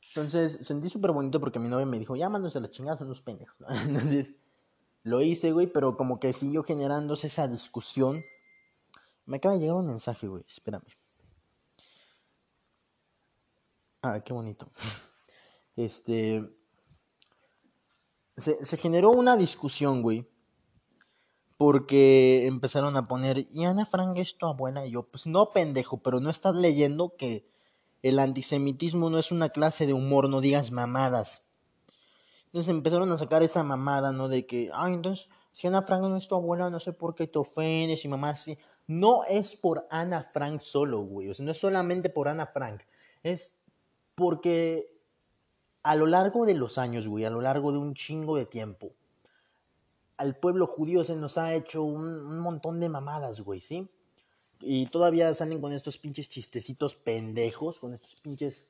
[0.08, 3.20] Entonces sentí súper bonito porque mi novia me dijo, ya mándense la chingada, son unos
[3.20, 3.56] pendejos.
[3.86, 4.34] Entonces
[5.02, 8.22] lo hice, güey, pero como que siguió generándose esa discusión.
[9.26, 10.84] Me acaba de llegar un mensaje, güey, espérame.
[14.02, 14.70] Ah, qué bonito.
[15.76, 16.48] Este.
[18.36, 20.24] Se, se generó una discusión, güey.
[21.64, 24.84] Porque empezaron a poner, y Ana Frank es tu abuela.
[24.84, 27.48] Y yo, pues no, pendejo, pero no estás leyendo que
[28.02, 31.42] el antisemitismo no es una clase de humor, no digas mamadas.
[32.44, 34.28] Entonces empezaron a sacar esa mamada, ¿no?
[34.28, 37.28] De que, ay, entonces, si Ana Frank no es tu abuela, no sé por qué
[37.28, 38.58] te ofendes y mamá sí.
[38.86, 41.30] No es por Ana Frank solo, güey.
[41.30, 42.82] O sea, no es solamente por Ana Frank.
[43.22, 43.56] Es
[44.14, 45.00] porque
[45.82, 48.92] a lo largo de los años, güey, a lo largo de un chingo de tiempo,
[50.16, 53.90] al pueblo judío se nos ha hecho un, montón de mamadas, güey, ¿sí?
[54.60, 58.68] Y todavía salen con estos pinches chistecitos pendejos, con estos pinches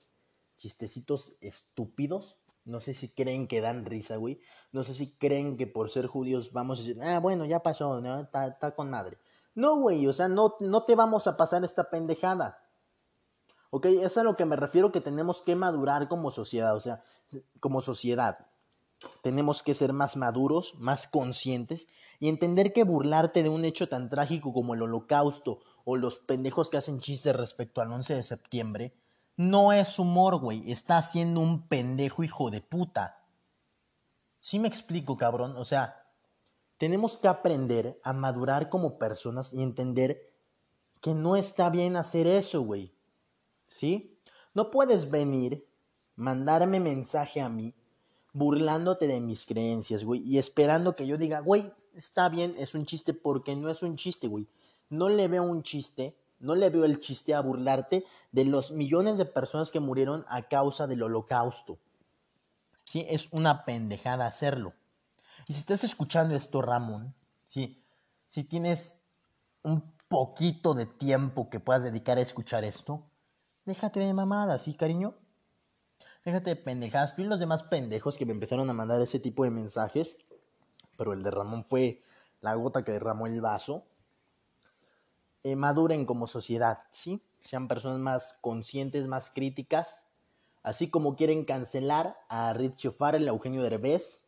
[0.57, 2.37] chistecitos estúpidos.
[2.65, 4.41] No sé si creen que dan risa, güey.
[4.73, 8.01] No sé si creen que por ser judíos vamos a decir, ah, bueno, ya pasó,
[8.01, 8.21] ¿no?
[8.21, 9.19] Está, con madre.
[9.55, 12.59] No, güey, o sea, no, no te vamos a pasar esta pendejada.
[13.71, 13.87] ¿Ok?
[13.87, 17.03] Es a lo que me refiero que tenemos que madurar como sociedad, o sea,
[17.61, 18.47] como sociedad.
[19.23, 21.89] Tenemos que ser más maduros, más conscientes
[22.21, 26.71] y entender que burlarte de un hecho tan trágico como el holocausto o los pendejos
[26.71, 28.95] que hacen chistes respecto al 11 de septiembre,
[29.37, 30.71] no es humor, güey.
[30.71, 33.25] Está siendo un pendejo hijo de puta.
[34.41, 35.57] Sí me explico, cabrón.
[35.57, 36.07] O sea,
[36.79, 40.33] tenemos que aprender a madurar como personas y entender
[41.01, 42.95] que no está bien hacer eso, güey.
[43.67, 44.19] ¿Sí?
[44.55, 45.69] No puedes venir,
[46.17, 47.75] mandarme mensaje a mí,
[48.35, 52.85] burlándote de mis creencias, güey, y esperando que yo diga, güey, está bien, es un
[52.85, 54.47] chiste, porque no es un chiste, güey
[54.95, 59.19] no le veo un chiste, no le veo el chiste a burlarte de los millones
[59.19, 61.79] de personas que murieron a causa del holocausto.
[62.85, 64.75] Sí, es una pendejada hacerlo.
[65.49, 67.15] Y si estás escuchando esto, Ramón,
[67.49, 67.83] sí,
[68.29, 69.01] si tienes
[69.63, 73.03] un poquito de tiempo que puedas dedicar a escuchar esto,
[73.65, 75.15] déjate de mamadas, ¿sí, cariño?
[76.25, 77.15] Déjate de pendejadas.
[77.17, 80.17] Y los demás pendejos que me empezaron a mandar ese tipo de mensajes,
[80.97, 82.03] pero el de Ramón fue
[82.41, 83.85] la gota que derramó el vaso.
[85.43, 87.23] Eh, maduren como sociedad, ¿sí?
[87.39, 90.03] Sean personas más conscientes, más críticas,
[90.63, 94.25] así como quieren cancelar a Richie Farrell, a Eugenio Derbez,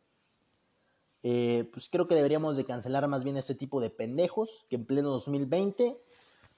[1.23, 4.85] eh, pues creo que deberíamos de cancelar más bien este tipo de pendejos que en
[4.85, 5.99] pleno 2020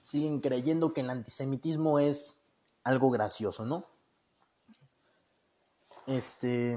[0.02, 2.42] siguen creyendo que el antisemitismo es
[2.84, 3.88] algo gracioso, ¿no?
[6.10, 6.76] Este...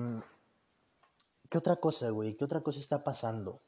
[1.48, 2.36] ¿Qué otra cosa, güey?
[2.36, 3.62] ¿Qué otra cosa está pasando?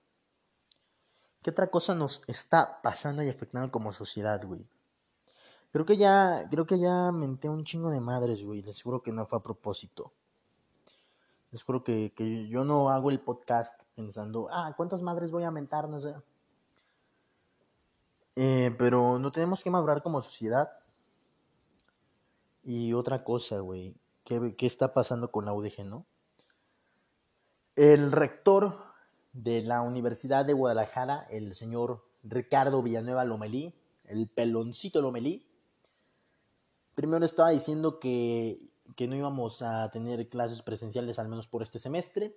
[1.43, 4.67] ¿Qué otra cosa nos está pasando y afectando como sociedad, güey?
[5.73, 8.61] Creo que ya, creo que ya menté un chingo de madres, güey.
[8.61, 10.13] Les juro que no fue a propósito.
[11.51, 15.51] Les juro que, que yo no hago el podcast pensando, ah, ¿cuántas madres voy a
[15.51, 15.89] mentar?
[15.89, 16.15] No sé.
[18.37, 20.71] Eh, pero no tenemos que madurar como sociedad.
[22.63, 23.95] Y otra cosa, güey.
[24.25, 26.05] ¿Qué, ¿Qué está pasando con la UDG?
[27.77, 28.79] El rector
[29.33, 35.47] de la Universidad de Guadalajara, el señor Ricardo Villanueva Lomelí, el peloncito Lomelí.
[36.95, 41.79] Primero estaba diciendo que, que no íbamos a tener clases presenciales al menos por este
[41.79, 42.37] semestre,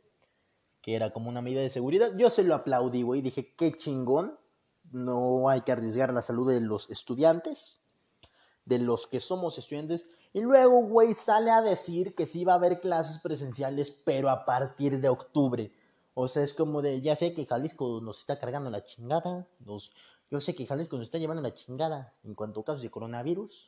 [0.81, 2.13] que era como una medida de seguridad.
[2.17, 4.37] Yo se lo aplaudí, güey, dije, qué chingón,
[4.91, 7.81] no hay que arriesgar la salud de los estudiantes,
[8.65, 10.09] de los que somos estudiantes.
[10.33, 14.45] Y luego, güey, sale a decir que sí va a haber clases presenciales, pero a
[14.45, 15.71] partir de octubre.
[16.13, 19.91] O sea, es como de, ya sé que Jalisco nos está cargando la chingada, nos,
[20.29, 23.67] yo sé que Jalisco nos está llevando la chingada en cuanto a casos de coronavirus,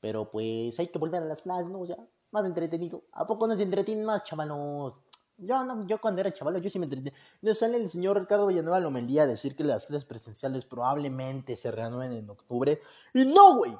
[0.00, 1.80] pero pues hay que volver a las clases, ¿no?
[1.80, 1.98] O sea,
[2.30, 3.02] más entretenido.
[3.12, 4.98] ¿A poco nos entretienen más, chavalos?
[5.38, 7.18] Yo, no, yo cuando era chaval, yo sí me entretenía.
[7.34, 11.70] Entonces sale el señor Ricardo Villanueva Lomelía a decir que las clases presenciales probablemente se
[11.70, 12.80] reanuden en octubre.
[13.12, 13.76] Y no, güey,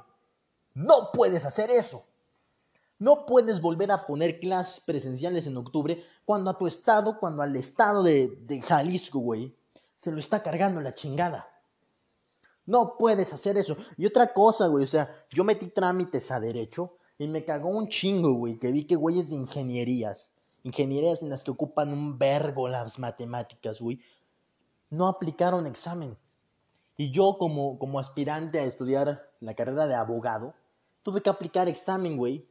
[0.76, 2.04] no puedes hacer eso.
[2.98, 7.56] No puedes volver a poner clases presenciales en octubre cuando a tu estado, cuando al
[7.56, 9.56] estado de, Jalisco, güey,
[9.96, 11.48] se lo está cargando la chingada.
[12.66, 13.74] No puedes hacer eso.
[13.96, 17.88] Y otra cosa, güey, o sea, yo metí trámites a derecho y me cagó un
[17.88, 20.28] chingo, güey, que vi que güeyes de ingenierías,
[20.62, 23.98] ingenierías en las que ocupan un vergo las matemáticas, güey,
[24.90, 26.18] no aplicaron examen.
[26.98, 30.54] Y yo como, como aspirante a estudiar la carrera de abogado,
[31.06, 32.44] tuve que aplicar examen, güey.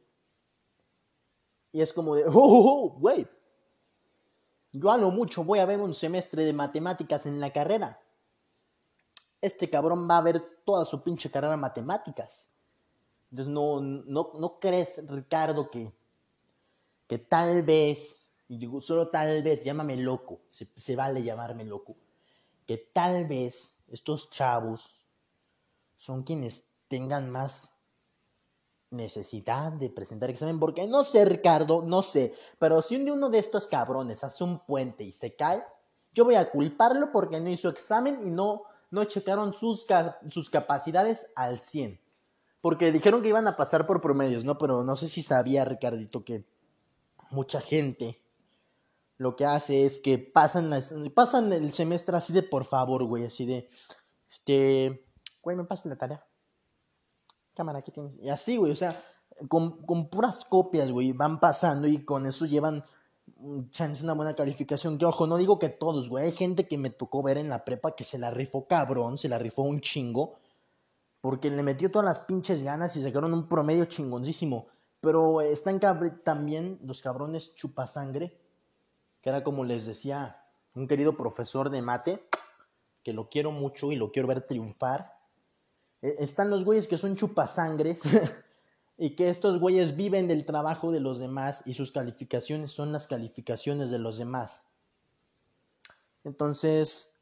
[1.72, 3.28] Y es como de, oh, oh, oh, güey.
[4.72, 8.00] Yo a lo mucho voy a ver un semestre de matemáticas en la carrera.
[9.42, 12.48] Este cabrón va a ver toda su pinche carrera matemáticas.
[13.30, 15.92] Entonces no, no, no crees, Ricardo, que,
[17.06, 21.94] que tal vez, y digo solo tal vez, llámame loco, se, se vale llamarme loco,
[22.66, 25.06] que tal vez estos chavos
[25.98, 27.75] son quienes tengan más
[28.96, 33.66] necesidad de presentar examen, porque no sé, Ricardo, no sé, pero si uno de estos
[33.66, 35.62] cabrones hace un puente y se cae,
[36.14, 39.86] yo voy a culparlo porque no hizo examen y no, no checaron sus,
[40.30, 42.00] sus capacidades al 100.
[42.60, 44.58] Porque dijeron que iban a pasar por promedios, ¿no?
[44.58, 46.44] Pero no sé si sabía, Ricardito, que
[47.30, 48.22] mucha gente
[49.18, 53.26] lo que hace es que pasan, las, pasan el semestre así de por favor, güey,
[53.26, 53.68] así de,
[54.28, 55.04] este,
[55.42, 56.26] güey, me pasa la tarea
[57.56, 58.12] cámara, aquí tienes.
[58.20, 59.02] Y así, güey, o sea,
[59.48, 62.84] con, con puras copias, güey, van pasando y con eso llevan
[63.70, 64.98] chance una buena calificación.
[64.98, 66.24] Que ojo, no digo que todos, güey.
[66.24, 69.28] Hay gente que me tocó ver en la prepa que se la rifó cabrón, se
[69.28, 70.34] la rifó un chingo.
[71.20, 74.68] Porque le metió todas las pinches ganas y sacaron un promedio chingoncísimo.
[75.00, 75.80] Pero están
[76.22, 78.38] también los cabrones chupasangre.
[79.20, 82.28] Que era como les decía un querido profesor de mate.
[83.02, 85.15] Que lo quiero mucho y lo quiero ver triunfar.
[86.02, 88.00] E, están los güeyes que son chupasangres
[88.98, 93.06] y que estos güeyes viven del trabajo de los demás y sus calificaciones son las
[93.06, 94.62] calificaciones de los demás.
[96.24, 97.12] Entonces,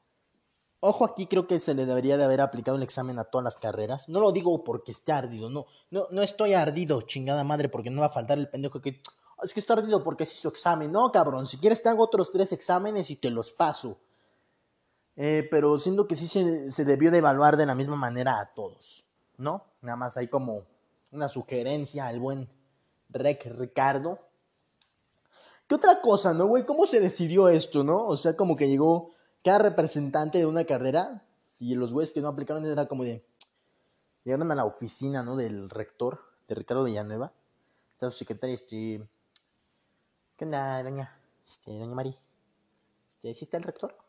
[0.81, 3.57] ojo aquí, creo que se le debería de haber aplicado el examen a todas las
[3.57, 4.09] carreras.
[4.09, 8.01] No lo digo porque esté ardido, no, no, no estoy ardido, chingada madre, porque no
[8.01, 9.03] va a faltar el pendejo que...
[9.43, 10.91] Es que estoy ardido porque se hizo examen.
[10.91, 13.99] No, cabrón, si quieres te hago otros tres exámenes y te los paso.
[15.16, 19.05] Eh, pero siento que sí se, debió de evaluar de la misma manera a todos,
[19.37, 19.64] ¿no?
[19.81, 20.64] Nada más hay como
[21.12, 22.48] una sugerencia al buen
[23.11, 24.18] Rec Ricardo.
[25.68, 26.66] ¿Qué otra cosa, no, güey?
[26.66, 28.07] ¿Cómo se decidió esto, no?
[28.07, 29.12] O sea, como que llegó
[29.44, 31.24] cada representante de una carrera
[31.59, 33.24] y los güeyes que no aplicaron era como de...
[34.24, 35.37] Llegaron a la oficina, ¿no?
[35.37, 37.33] Del rector, de Ricardo Villanueva.
[37.92, 39.07] Está su secretaria, este...
[40.37, 41.16] ¿Qué onda, doña?
[41.46, 42.16] Este, doña Mari.
[43.11, 44.04] Este, ¿sí está el rector?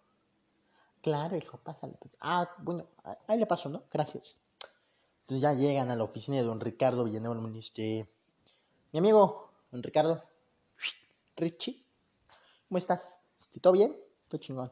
[1.06, 1.94] Claro, hijo, pásale.
[2.00, 2.18] Pues.
[2.20, 2.88] Ah, bueno,
[3.28, 3.84] ahí le paso, ¿no?
[3.92, 4.36] Gracias.
[5.22, 8.10] Entonces ya llegan a la oficina de don Ricardo Villanueva, este,
[8.92, 10.24] mi amigo, don Ricardo,
[11.38, 11.86] Richie,
[12.68, 13.16] ¿cómo estás?
[13.62, 13.96] ¿Todo bien?
[14.28, 14.72] Todo chingón.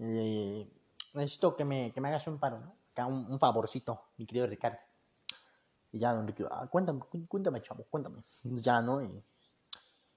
[0.00, 0.68] Eh,
[1.12, 3.06] necesito que me, que me hagas un paro, ¿no?
[3.06, 4.78] Un, favorcito, mi querido Ricardo.
[5.92, 8.24] Y ya, don Ricardo, ah, cuéntame, cuéntame, chavo, cuéntame.
[8.42, 9.00] Ya, ¿no?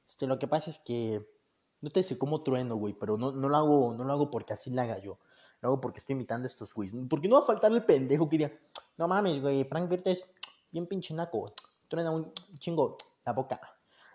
[0.07, 1.36] Este, lo que pasa es que
[1.81, 4.53] no te sé cómo trueno, güey, pero no, no, lo hago, no lo hago porque
[4.53, 5.19] así la haga yo.
[5.61, 6.95] Lo hago porque estoy imitando a estos güeyes.
[7.09, 8.51] Porque no va a faltar el pendejo que diga,
[8.97, 10.25] no mames, güey, Frank Wirth es
[10.71, 11.53] bien pinche naco,
[11.87, 13.59] truena un chingo la boca.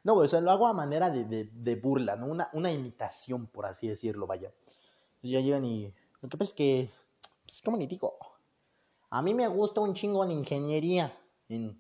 [0.05, 2.27] No, güey, o sea, lo hago a manera de, de, burla, ¿no?
[2.27, 4.53] Una, una imitación, por así decirlo, vaya.
[5.23, 5.95] Ya llegan y...
[6.21, 6.91] Lo que pasa es que,
[7.45, 8.17] pues, ¿cómo le digo?
[9.11, 11.17] A mí me gusta un chingo en ingeniería,
[11.49, 11.79] en,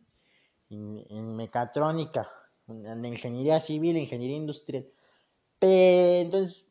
[0.70, 2.30] en, en mecatrónica,
[2.68, 4.86] en ingeniería civil, ingeniería industrial
[5.62, 6.66] entonces,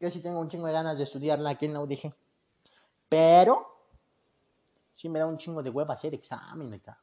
[0.00, 2.12] yo sí tengo un chingo de ganas de estudiarla aquí en la UDG.
[3.08, 3.66] Pero,
[4.94, 7.00] sí me da un chingo de hueva hacer exámenes acá.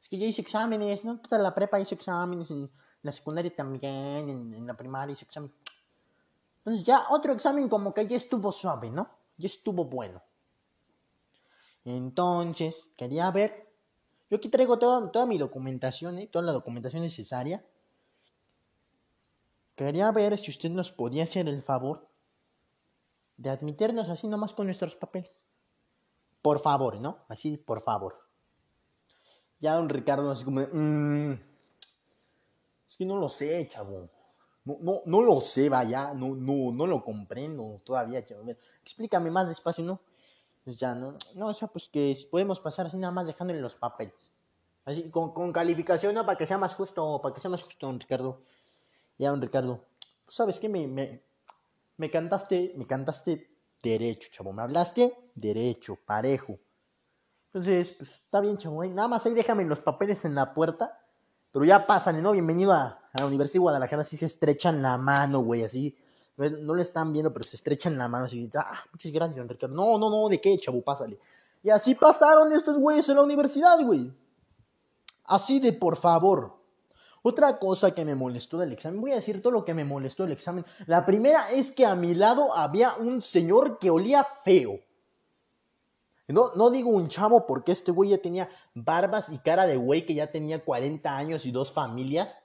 [0.00, 1.18] Es que yo hice exámenes, ¿no?
[1.20, 2.68] Toda la prepa hice exámenes, en
[3.02, 5.54] la secundaria también, en, la primaria hice exámenes.
[6.58, 9.08] Entonces ya otro examen como que ya estuvo suave, ¿no?
[9.36, 10.20] Ya estuvo bueno.
[11.84, 13.72] Entonces, quería ver.
[14.28, 16.26] Yo aquí traigo toda mi documentación, ¿eh?
[16.26, 17.64] Toda la documentación necesaria
[19.74, 22.08] Quería ver si usted nos podía hacer el favor
[23.36, 25.48] de admitirnos así nomás con nuestros papeles.
[26.42, 27.24] Por favor, ¿no?
[27.28, 28.20] Así, por favor.
[29.58, 31.32] Ya don Ricardo así como, mmm,
[32.86, 34.10] es que no lo sé, chavo.
[34.64, 38.44] No, no, no lo sé, vaya, no, no, no lo comprendo todavía, chavo.
[38.82, 40.00] Explícame más despacio, ¿no?
[40.64, 41.16] Pues ya, ¿no?
[41.34, 44.14] No, o sea, pues que podemos pasar así nada más dejándole los papeles.
[44.84, 46.24] Así, con, con calificación, ¿no?
[46.24, 48.42] Para que sea más justo, para que sea más justo, don Ricardo.
[49.18, 49.84] Ya, don Ricardo,
[50.26, 50.68] ¿sabes qué?
[50.68, 51.22] Me, me,
[51.96, 54.52] me cantaste, me cantaste derecho, chavo.
[54.52, 56.58] Me hablaste derecho, parejo.
[57.46, 58.82] Entonces, pues está bien, chavo.
[58.82, 58.88] ¿eh?
[58.88, 61.00] Nada más ahí déjame los papeles en la puerta.
[61.52, 62.32] Pero ya pásale, ¿no?
[62.32, 64.02] Bienvenido a, la Universidad de Guadalajara.
[64.02, 65.62] Así se estrechan la mano, güey.
[65.62, 65.96] Así.
[66.36, 68.24] No, no, le están viendo, pero se estrechan la mano.
[68.24, 68.50] Así.
[68.56, 69.76] Ah, muchas gracias, don Ricardo.
[69.76, 70.28] No, no, no.
[70.28, 70.82] ¿De qué, chavo?
[70.82, 71.16] Pásale.
[71.62, 74.12] Y así pasaron estos güeyes en la universidad, güey.
[75.26, 76.63] Así de por favor.
[77.26, 80.24] Otra cosa que me molestó del examen, voy a decir todo lo que me molestó
[80.24, 80.66] del examen.
[80.84, 84.78] La primera es que a mi lado había un señor que olía feo.
[86.28, 90.04] No, no digo un chavo porque este güey ya tenía barbas y cara de güey
[90.04, 92.40] que ya tenía 40 años y dos familias.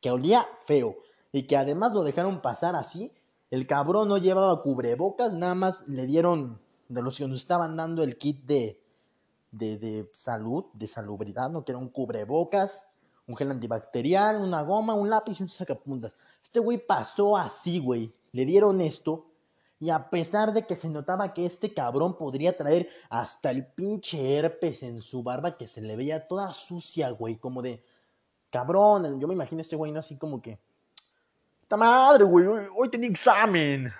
[0.00, 0.96] que olía feo
[1.32, 3.12] y que además lo dejaron pasar así.
[3.50, 8.04] El cabrón no llevaba cubrebocas, nada más le dieron de los que nos estaban dando
[8.04, 8.80] el kit de,
[9.50, 11.64] de, de salud, de salubridad, ¿no?
[11.64, 12.86] Que era un cubrebocas,
[13.30, 16.12] un gel antibacterial, una goma, un lápiz y un sacapuntas.
[16.42, 18.12] Este güey pasó así, güey.
[18.32, 19.26] Le dieron esto.
[19.78, 24.36] Y a pesar de que se notaba que este cabrón podría traer hasta el pinche
[24.36, 27.82] herpes en su barba que se le veía toda sucia, güey, como de
[28.50, 29.20] cabrón.
[29.20, 30.00] Yo me imagino este güey, ¿no?
[30.00, 30.58] Así como que.
[31.68, 32.46] ¡Ta madre, güey!
[32.76, 33.92] Hoy, tenía examen.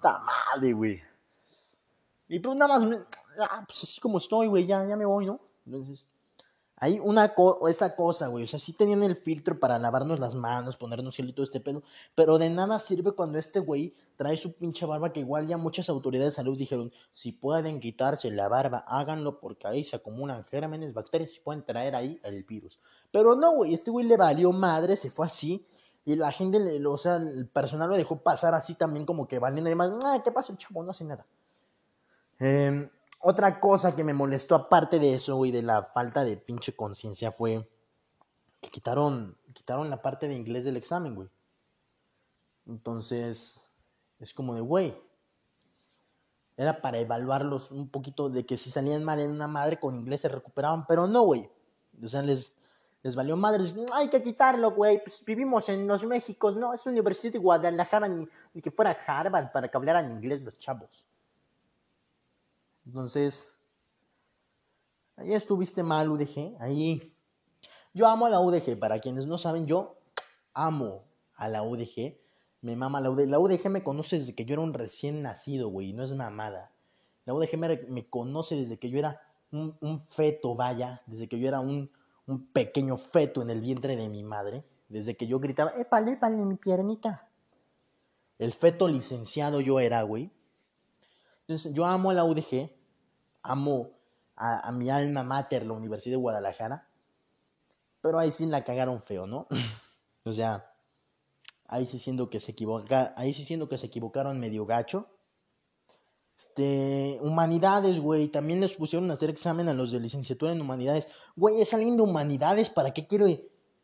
[0.00, 1.02] ¡Ta madre, güey!
[2.28, 3.00] Y tú nada más,
[3.40, 5.38] ah, pues así como estoy, güey, ya, ya me voy, ¿no?
[5.66, 6.06] Entonces,
[6.82, 10.34] hay una co esa cosa, güey, o sea, sí tenían el filtro para lavarnos las
[10.34, 11.82] manos, ponernos el y todo este pedo,
[12.14, 15.90] pero de nada sirve cuando este güey trae su pinche barba, que igual ya muchas
[15.90, 20.94] autoridades de salud dijeron, si pueden quitarse la barba, háganlo, porque ahí se acumulan gérmenes,
[20.94, 22.80] bacterias, y pueden traer ahí el virus.
[23.12, 25.66] Pero no, güey, este güey le valió madre, se fue así,
[26.06, 29.70] y la gente, o sea, el personal lo dejó pasar así también como que valiendo
[29.70, 30.82] y más, ah, ¿qué pasa, chavo?
[30.82, 31.26] No hace nada.
[32.38, 32.88] Eh,
[33.20, 37.30] otra cosa que me molestó aparte de eso, güey, de la falta de pinche conciencia
[37.30, 37.68] fue
[38.60, 41.28] que quitaron, quitaron la parte de inglés del examen, güey.
[42.66, 43.68] Entonces,
[44.18, 44.94] es como de, güey,
[46.56, 50.22] era para evaluarlos un poquito de que si salían mal en una madre con inglés
[50.22, 51.50] se recuperaban, pero no, güey.
[52.02, 52.54] O sea, les,
[53.02, 53.64] les valió madre.
[53.92, 55.02] Hay que quitarlo, güey.
[55.02, 59.52] Pues vivimos en los Méxicos, no, es Universidad de Guadalajara, ni, ni que fuera Harvard
[59.52, 61.04] para que hablaran inglés los chavos.
[62.86, 63.52] Entonces,
[65.16, 66.56] ahí estuviste mal, UDG.
[66.60, 67.14] Ahí.
[67.92, 68.78] Yo amo a la UDG.
[68.78, 69.96] Para quienes no saben, yo
[70.54, 71.04] amo
[71.34, 72.18] a la UDG.
[72.62, 73.28] Me mama la UDG.
[73.28, 75.92] La me conoce desde que yo era un recién nacido, güey.
[75.92, 76.72] No es mamada.
[77.24, 77.58] La UDG
[77.88, 79.20] me, conoce desde que yo era
[79.52, 81.02] un, feto, vaya.
[81.06, 81.90] Desde que yo era un,
[82.26, 84.64] un, pequeño feto en el vientre de mi madre.
[84.88, 87.28] Desde que yo gritaba, épale, épale, mi piernita.
[88.38, 90.30] El feto licenciado yo era, güey.
[91.50, 92.70] Entonces, yo amo a la UDG,
[93.42, 93.90] amo
[94.36, 96.88] a, mi alma mater, la Universidad de Guadalajara,
[98.00, 99.48] pero ahí sí la cagaron feo, ¿no?
[100.24, 100.72] o sea,
[101.66, 105.08] ahí sí siendo que se equivocaron medio gacho.
[106.38, 111.08] Este, humanidades, güey, también les pusieron a hacer examen a los de licenciatura en humanidades.
[111.34, 113.26] Güey, es alguien de humanidades, ¿para qué quiero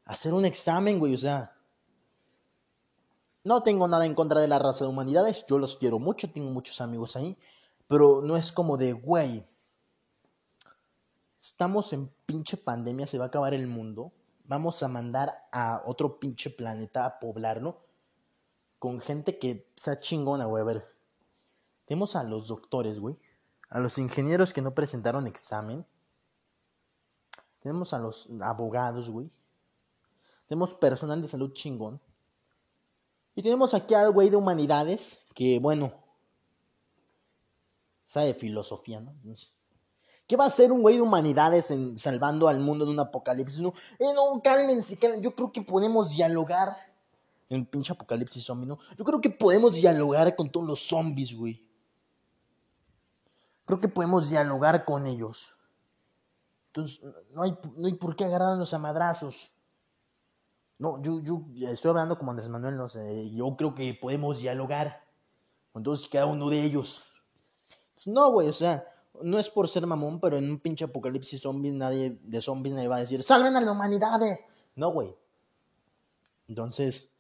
[0.05, 1.17] hacer un examen, güey?
[1.17, 1.57] O sea,
[3.43, 6.51] no tengo nada en contra de la raza de humanidades, yo los quiero mucho, tengo
[6.51, 7.37] muchos amigos ahí,
[7.89, 9.47] pero no es como de, güey,
[11.41, 14.13] estamos en pinche pandemia, se va a acabar el mundo,
[14.45, 17.85] vamos a mandar a otro pinche planeta a poblarlo
[18.79, 20.61] con gente que sea chingona, güey.
[20.61, 20.97] A ver,
[21.87, 23.17] tenemos a los doctores, güey,
[23.69, 25.87] a los ingenieros que no presentaron examen,
[27.61, 29.31] tenemos a los abogados, güey,
[30.49, 32.01] tenemos personal de salud chingón,
[33.35, 35.93] y tenemos aquí al güey de humanidades, que bueno,
[38.17, 39.15] sabe filosofía, ¿no?
[40.27, 43.61] ¿Qué va a hacer un güey de humanidades salvando al mundo de un apocalipsis?
[43.61, 45.23] No, eh, no, cálmense, cálmense.
[45.23, 46.79] Yo creo que podemos dialogar
[47.51, 48.79] en el pinche apocalipsis zombie, ¿no?
[48.97, 51.63] Yo creo que podemos dialogar con todos los zombies, güey.
[53.67, 55.55] Creo que podemos dialogar con ellos.
[56.69, 57.05] Entonces,
[57.35, 59.53] no hay, no hay por qué agarrarnos a madrazos.
[60.79, 63.31] No, yo, yo estoy hablando como Andrés Manuel, no sé.
[63.31, 65.05] Yo creo que podemos dialogar
[65.73, 67.13] con todos y cada uno de ellos.
[67.97, 68.87] Pues no, güey, o sea,
[69.23, 72.89] no es por ser mamón, pero en un pinche apocalipsis zombies, nadie de zombies nadie
[72.89, 74.21] va a decir, salven a la humanidad.
[74.77, 75.17] No, güey.
[76.49, 77.11] Entonces,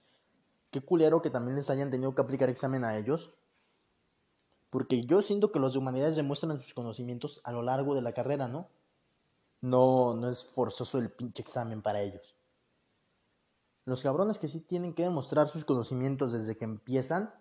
[0.70, 3.33] qué culero que también les hayan tenido que aplicar examen a ellos.
[4.70, 8.12] Porque yo siento que los de humanidades demuestran sus conocimientos a lo largo de la
[8.12, 8.68] carrera, ¿no?
[9.62, 12.37] No, no es forzoso el pinche examen para ellos.
[13.87, 17.33] Los cabrones que sí tienen que demostrar sus conocimientos desde que empiezan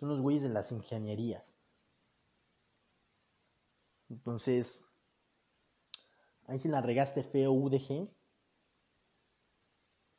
[0.00, 1.44] son los güeyes de las ingenierías.
[4.08, 4.82] Entonces,
[6.46, 8.08] ahí si la regaste feo UDG.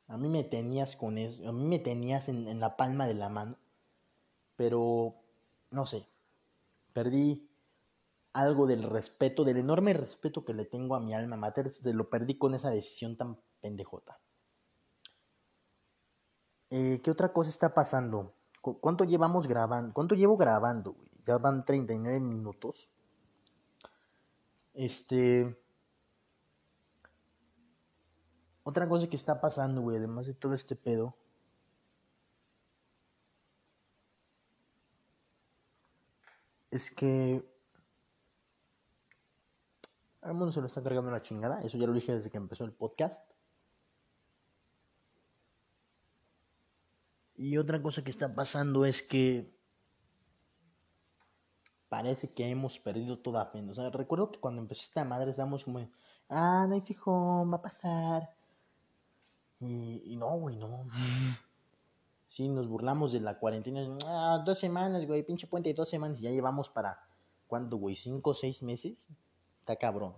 [0.08, 3.30] A mí me tenías con eso, a mí me tenías en, la palma de la
[3.30, 3.58] mano.
[4.56, 5.16] Pero,
[5.72, 6.06] no sé,
[6.94, 7.50] perdí
[8.34, 12.10] algo del respeto, del enorme respeto que le tengo a mi alma mater, se lo
[12.10, 14.20] perdí con esa decisión tan pendejota.
[16.70, 18.36] Eh, ¿Qué otra cosa está pasando?
[18.62, 19.94] ¿Cuánto llevamos grabando?
[19.94, 20.96] ¿Cuánto llevo grabando?
[21.26, 22.92] Ya van 39 minutos.
[24.74, 25.58] Este.
[28.64, 31.16] Otra cosa que está pasando, güey, además de todo este pedo.
[36.70, 37.44] Es que
[40.22, 41.62] al mundo se lo está cargando la chingada.
[41.64, 43.31] Eso ya lo dije desde que empezó el podcast.
[47.42, 49.52] Y otra cosa que está pasando es que
[51.90, 53.68] parece que hemos perdido toda fe.
[53.68, 55.80] O sea, recuerdo que cuando empezó esta madre estábamos como,
[56.30, 58.30] ah, no hay fijón, va a pasar.
[59.60, 60.86] Y, no, güey, no.
[62.28, 63.88] Sí, nos burlamos de la cuarentena.
[64.06, 66.20] Ah, dos semanas, güey, pinche puente de dos semanas.
[66.20, 67.00] Y ya llevamos para,
[67.48, 67.96] ¿cuánto, güey?
[67.96, 69.08] ¿Cinco o seis meses?
[69.62, 70.14] Está cabrón.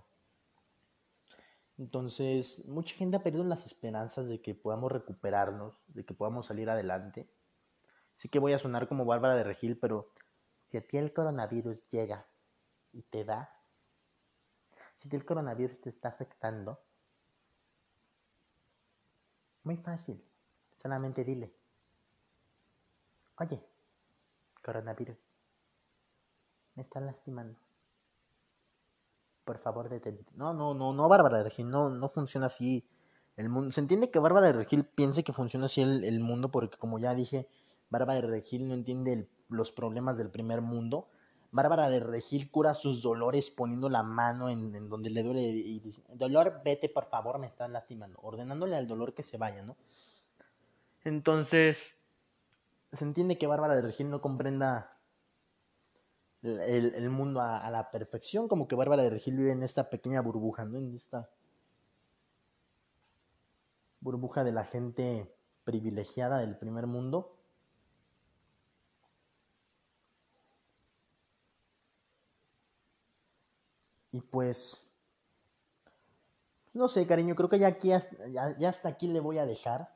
[1.77, 6.69] Entonces, mucha gente ha perdido las esperanzas de que podamos recuperarnos, de que podamos salir
[6.69, 7.27] adelante.
[8.15, 10.11] Sí que voy a sonar como Bárbara de Regil, pero
[10.65, 12.27] si a ti el coronavirus llega
[12.91, 13.59] y te da,
[14.99, 16.79] si a ti el coronavirus te está afectando,
[19.63, 20.23] muy fácil,
[20.75, 21.55] solamente dile,
[23.39, 23.65] oye,
[24.61, 25.27] coronavirus,
[26.75, 27.62] me están lastimando
[29.43, 30.25] por favor detente.
[30.35, 32.85] No, no, no, no, Bárbara de Regil, no, no funciona así
[33.35, 33.71] el mundo.
[33.71, 37.13] Se entiende que Bárbara de Regil piense que funciona así el, mundo porque como ya
[37.13, 37.47] dije,
[37.89, 41.07] Bárbara de Regil no entiende los problemas del primer mundo.
[41.51, 46.61] Bárbara de Regil cura sus dolores poniendo la mano en, donde le duele y dolor,
[46.65, 49.75] vete por favor, me están lastimando, ordenándole al dolor que se vaya, ¿no?
[51.03, 51.95] Entonces,
[52.91, 54.92] se entiende que Bárbara de Regil no comprenda
[56.43, 60.65] el, mundo a, la perfección, como que Bárbara de Regil vive en esta pequeña burbuja,
[60.65, 60.77] ¿no?
[60.77, 61.29] En esta
[64.01, 65.33] burbuja de la gente
[65.63, 67.37] privilegiada del primer mundo.
[74.11, 74.85] Y pues,
[76.65, 79.95] pues, no sé, cariño, creo que ya, aquí, ya, hasta aquí le voy a dejar.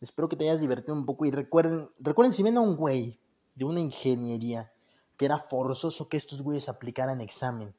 [0.00, 3.18] Espero que te hayas divertido un poco y recuerden, recuerden si ven a un güey
[3.54, 4.72] de una ingeniería
[5.18, 7.74] que era forzoso que estos güeyes aplicaran examen.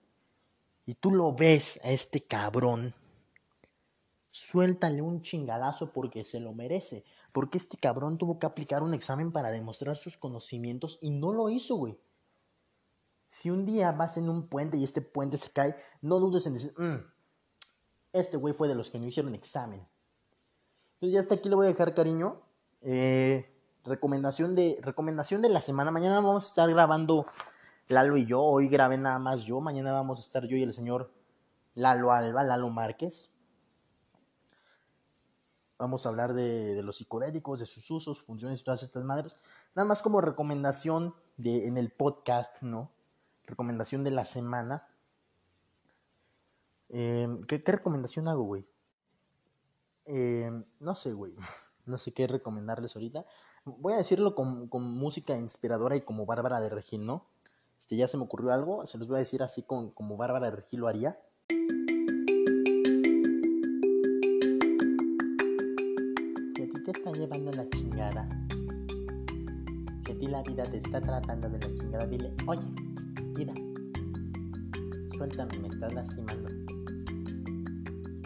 [0.86, 2.94] Y tú lo ves a este cabrón,
[4.30, 7.04] suéltale un chingadazo porque se lo merece.
[7.34, 11.50] Porque este cabrón tuvo que aplicar un examen para demostrar sus conocimientos y no lo
[11.50, 11.98] hizo, güey.
[13.30, 16.56] Si un día vas en un puente y este puente se cae, no dudes en
[16.56, 16.98] decir, mm,
[18.14, 19.88] este güey fue de los que no hicieron examen.
[20.96, 22.42] Entonces ya hasta aquí le voy a dejar cariño.
[22.82, 23.59] Eh,
[23.90, 25.92] recomendación de, recomendación de la semana.
[25.92, 27.26] Mañana vamos a estar grabando
[27.88, 28.42] Lalo y yo.
[28.42, 29.60] Hoy grabé nada más yo.
[29.60, 31.12] Mañana vamos a estar yo y el señor
[31.74, 33.32] Lalo Alba, Lalo Márquez.
[35.80, 39.40] Vamos a hablar de, los psicodélicos, de sus usos, funciones y todas estas madres.
[39.76, 42.92] Nada más como recomendación de, en el podcast, ¿no?
[43.46, 44.88] Recomendación de la semana.
[46.90, 48.68] Em, ¿qué, recomendación hago, güey?
[50.06, 51.34] Em, no sé, güey.
[51.86, 53.26] No sé qué recomendarles ahorita
[53.80, 57.28] voy a decirlo con, música inspiradora y como Bárbara de Regil, ¿no?
[57.80, 60.50] Este, ya se me ocurrió algo, se los voy a decir así con, como Bárbara
[60.50, 61.20] de Regil lo haría.
[66.56, 68.28] Si a ti te está llevando la chingada,
[70.06, 72.66] si a ti la vida te está tratando de la chingada, dile, oye,
[73.36, 73.54] vida,
[75.16, 76.50] suéltame, me estás lastimando.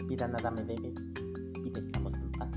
[0.06, 0.94] Vida, nada me debes
[1.74, 2.48] te estamos en paz.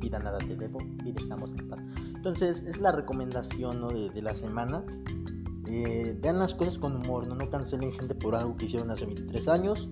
[0.00, 1.80] Vida, nada te debo te estamos en paz.
[2.24, 4.82] Entonces, es la recomendación de, la semana.
[5.66, 9.04] Eh, vean las cosas con humor, no, no cancelen gente por algo que hicieron hace
[9.04, 9.90] 23 años.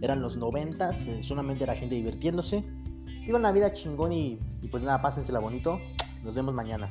[0.00, 2.64] Eran los 90, eh, solamente era gente divirtiéndose.
[3.26, 5.78] Vivan la vida chingón y, y pues nada, pásensela bonito.
[6.22, 6.90] Nos vemos mañana.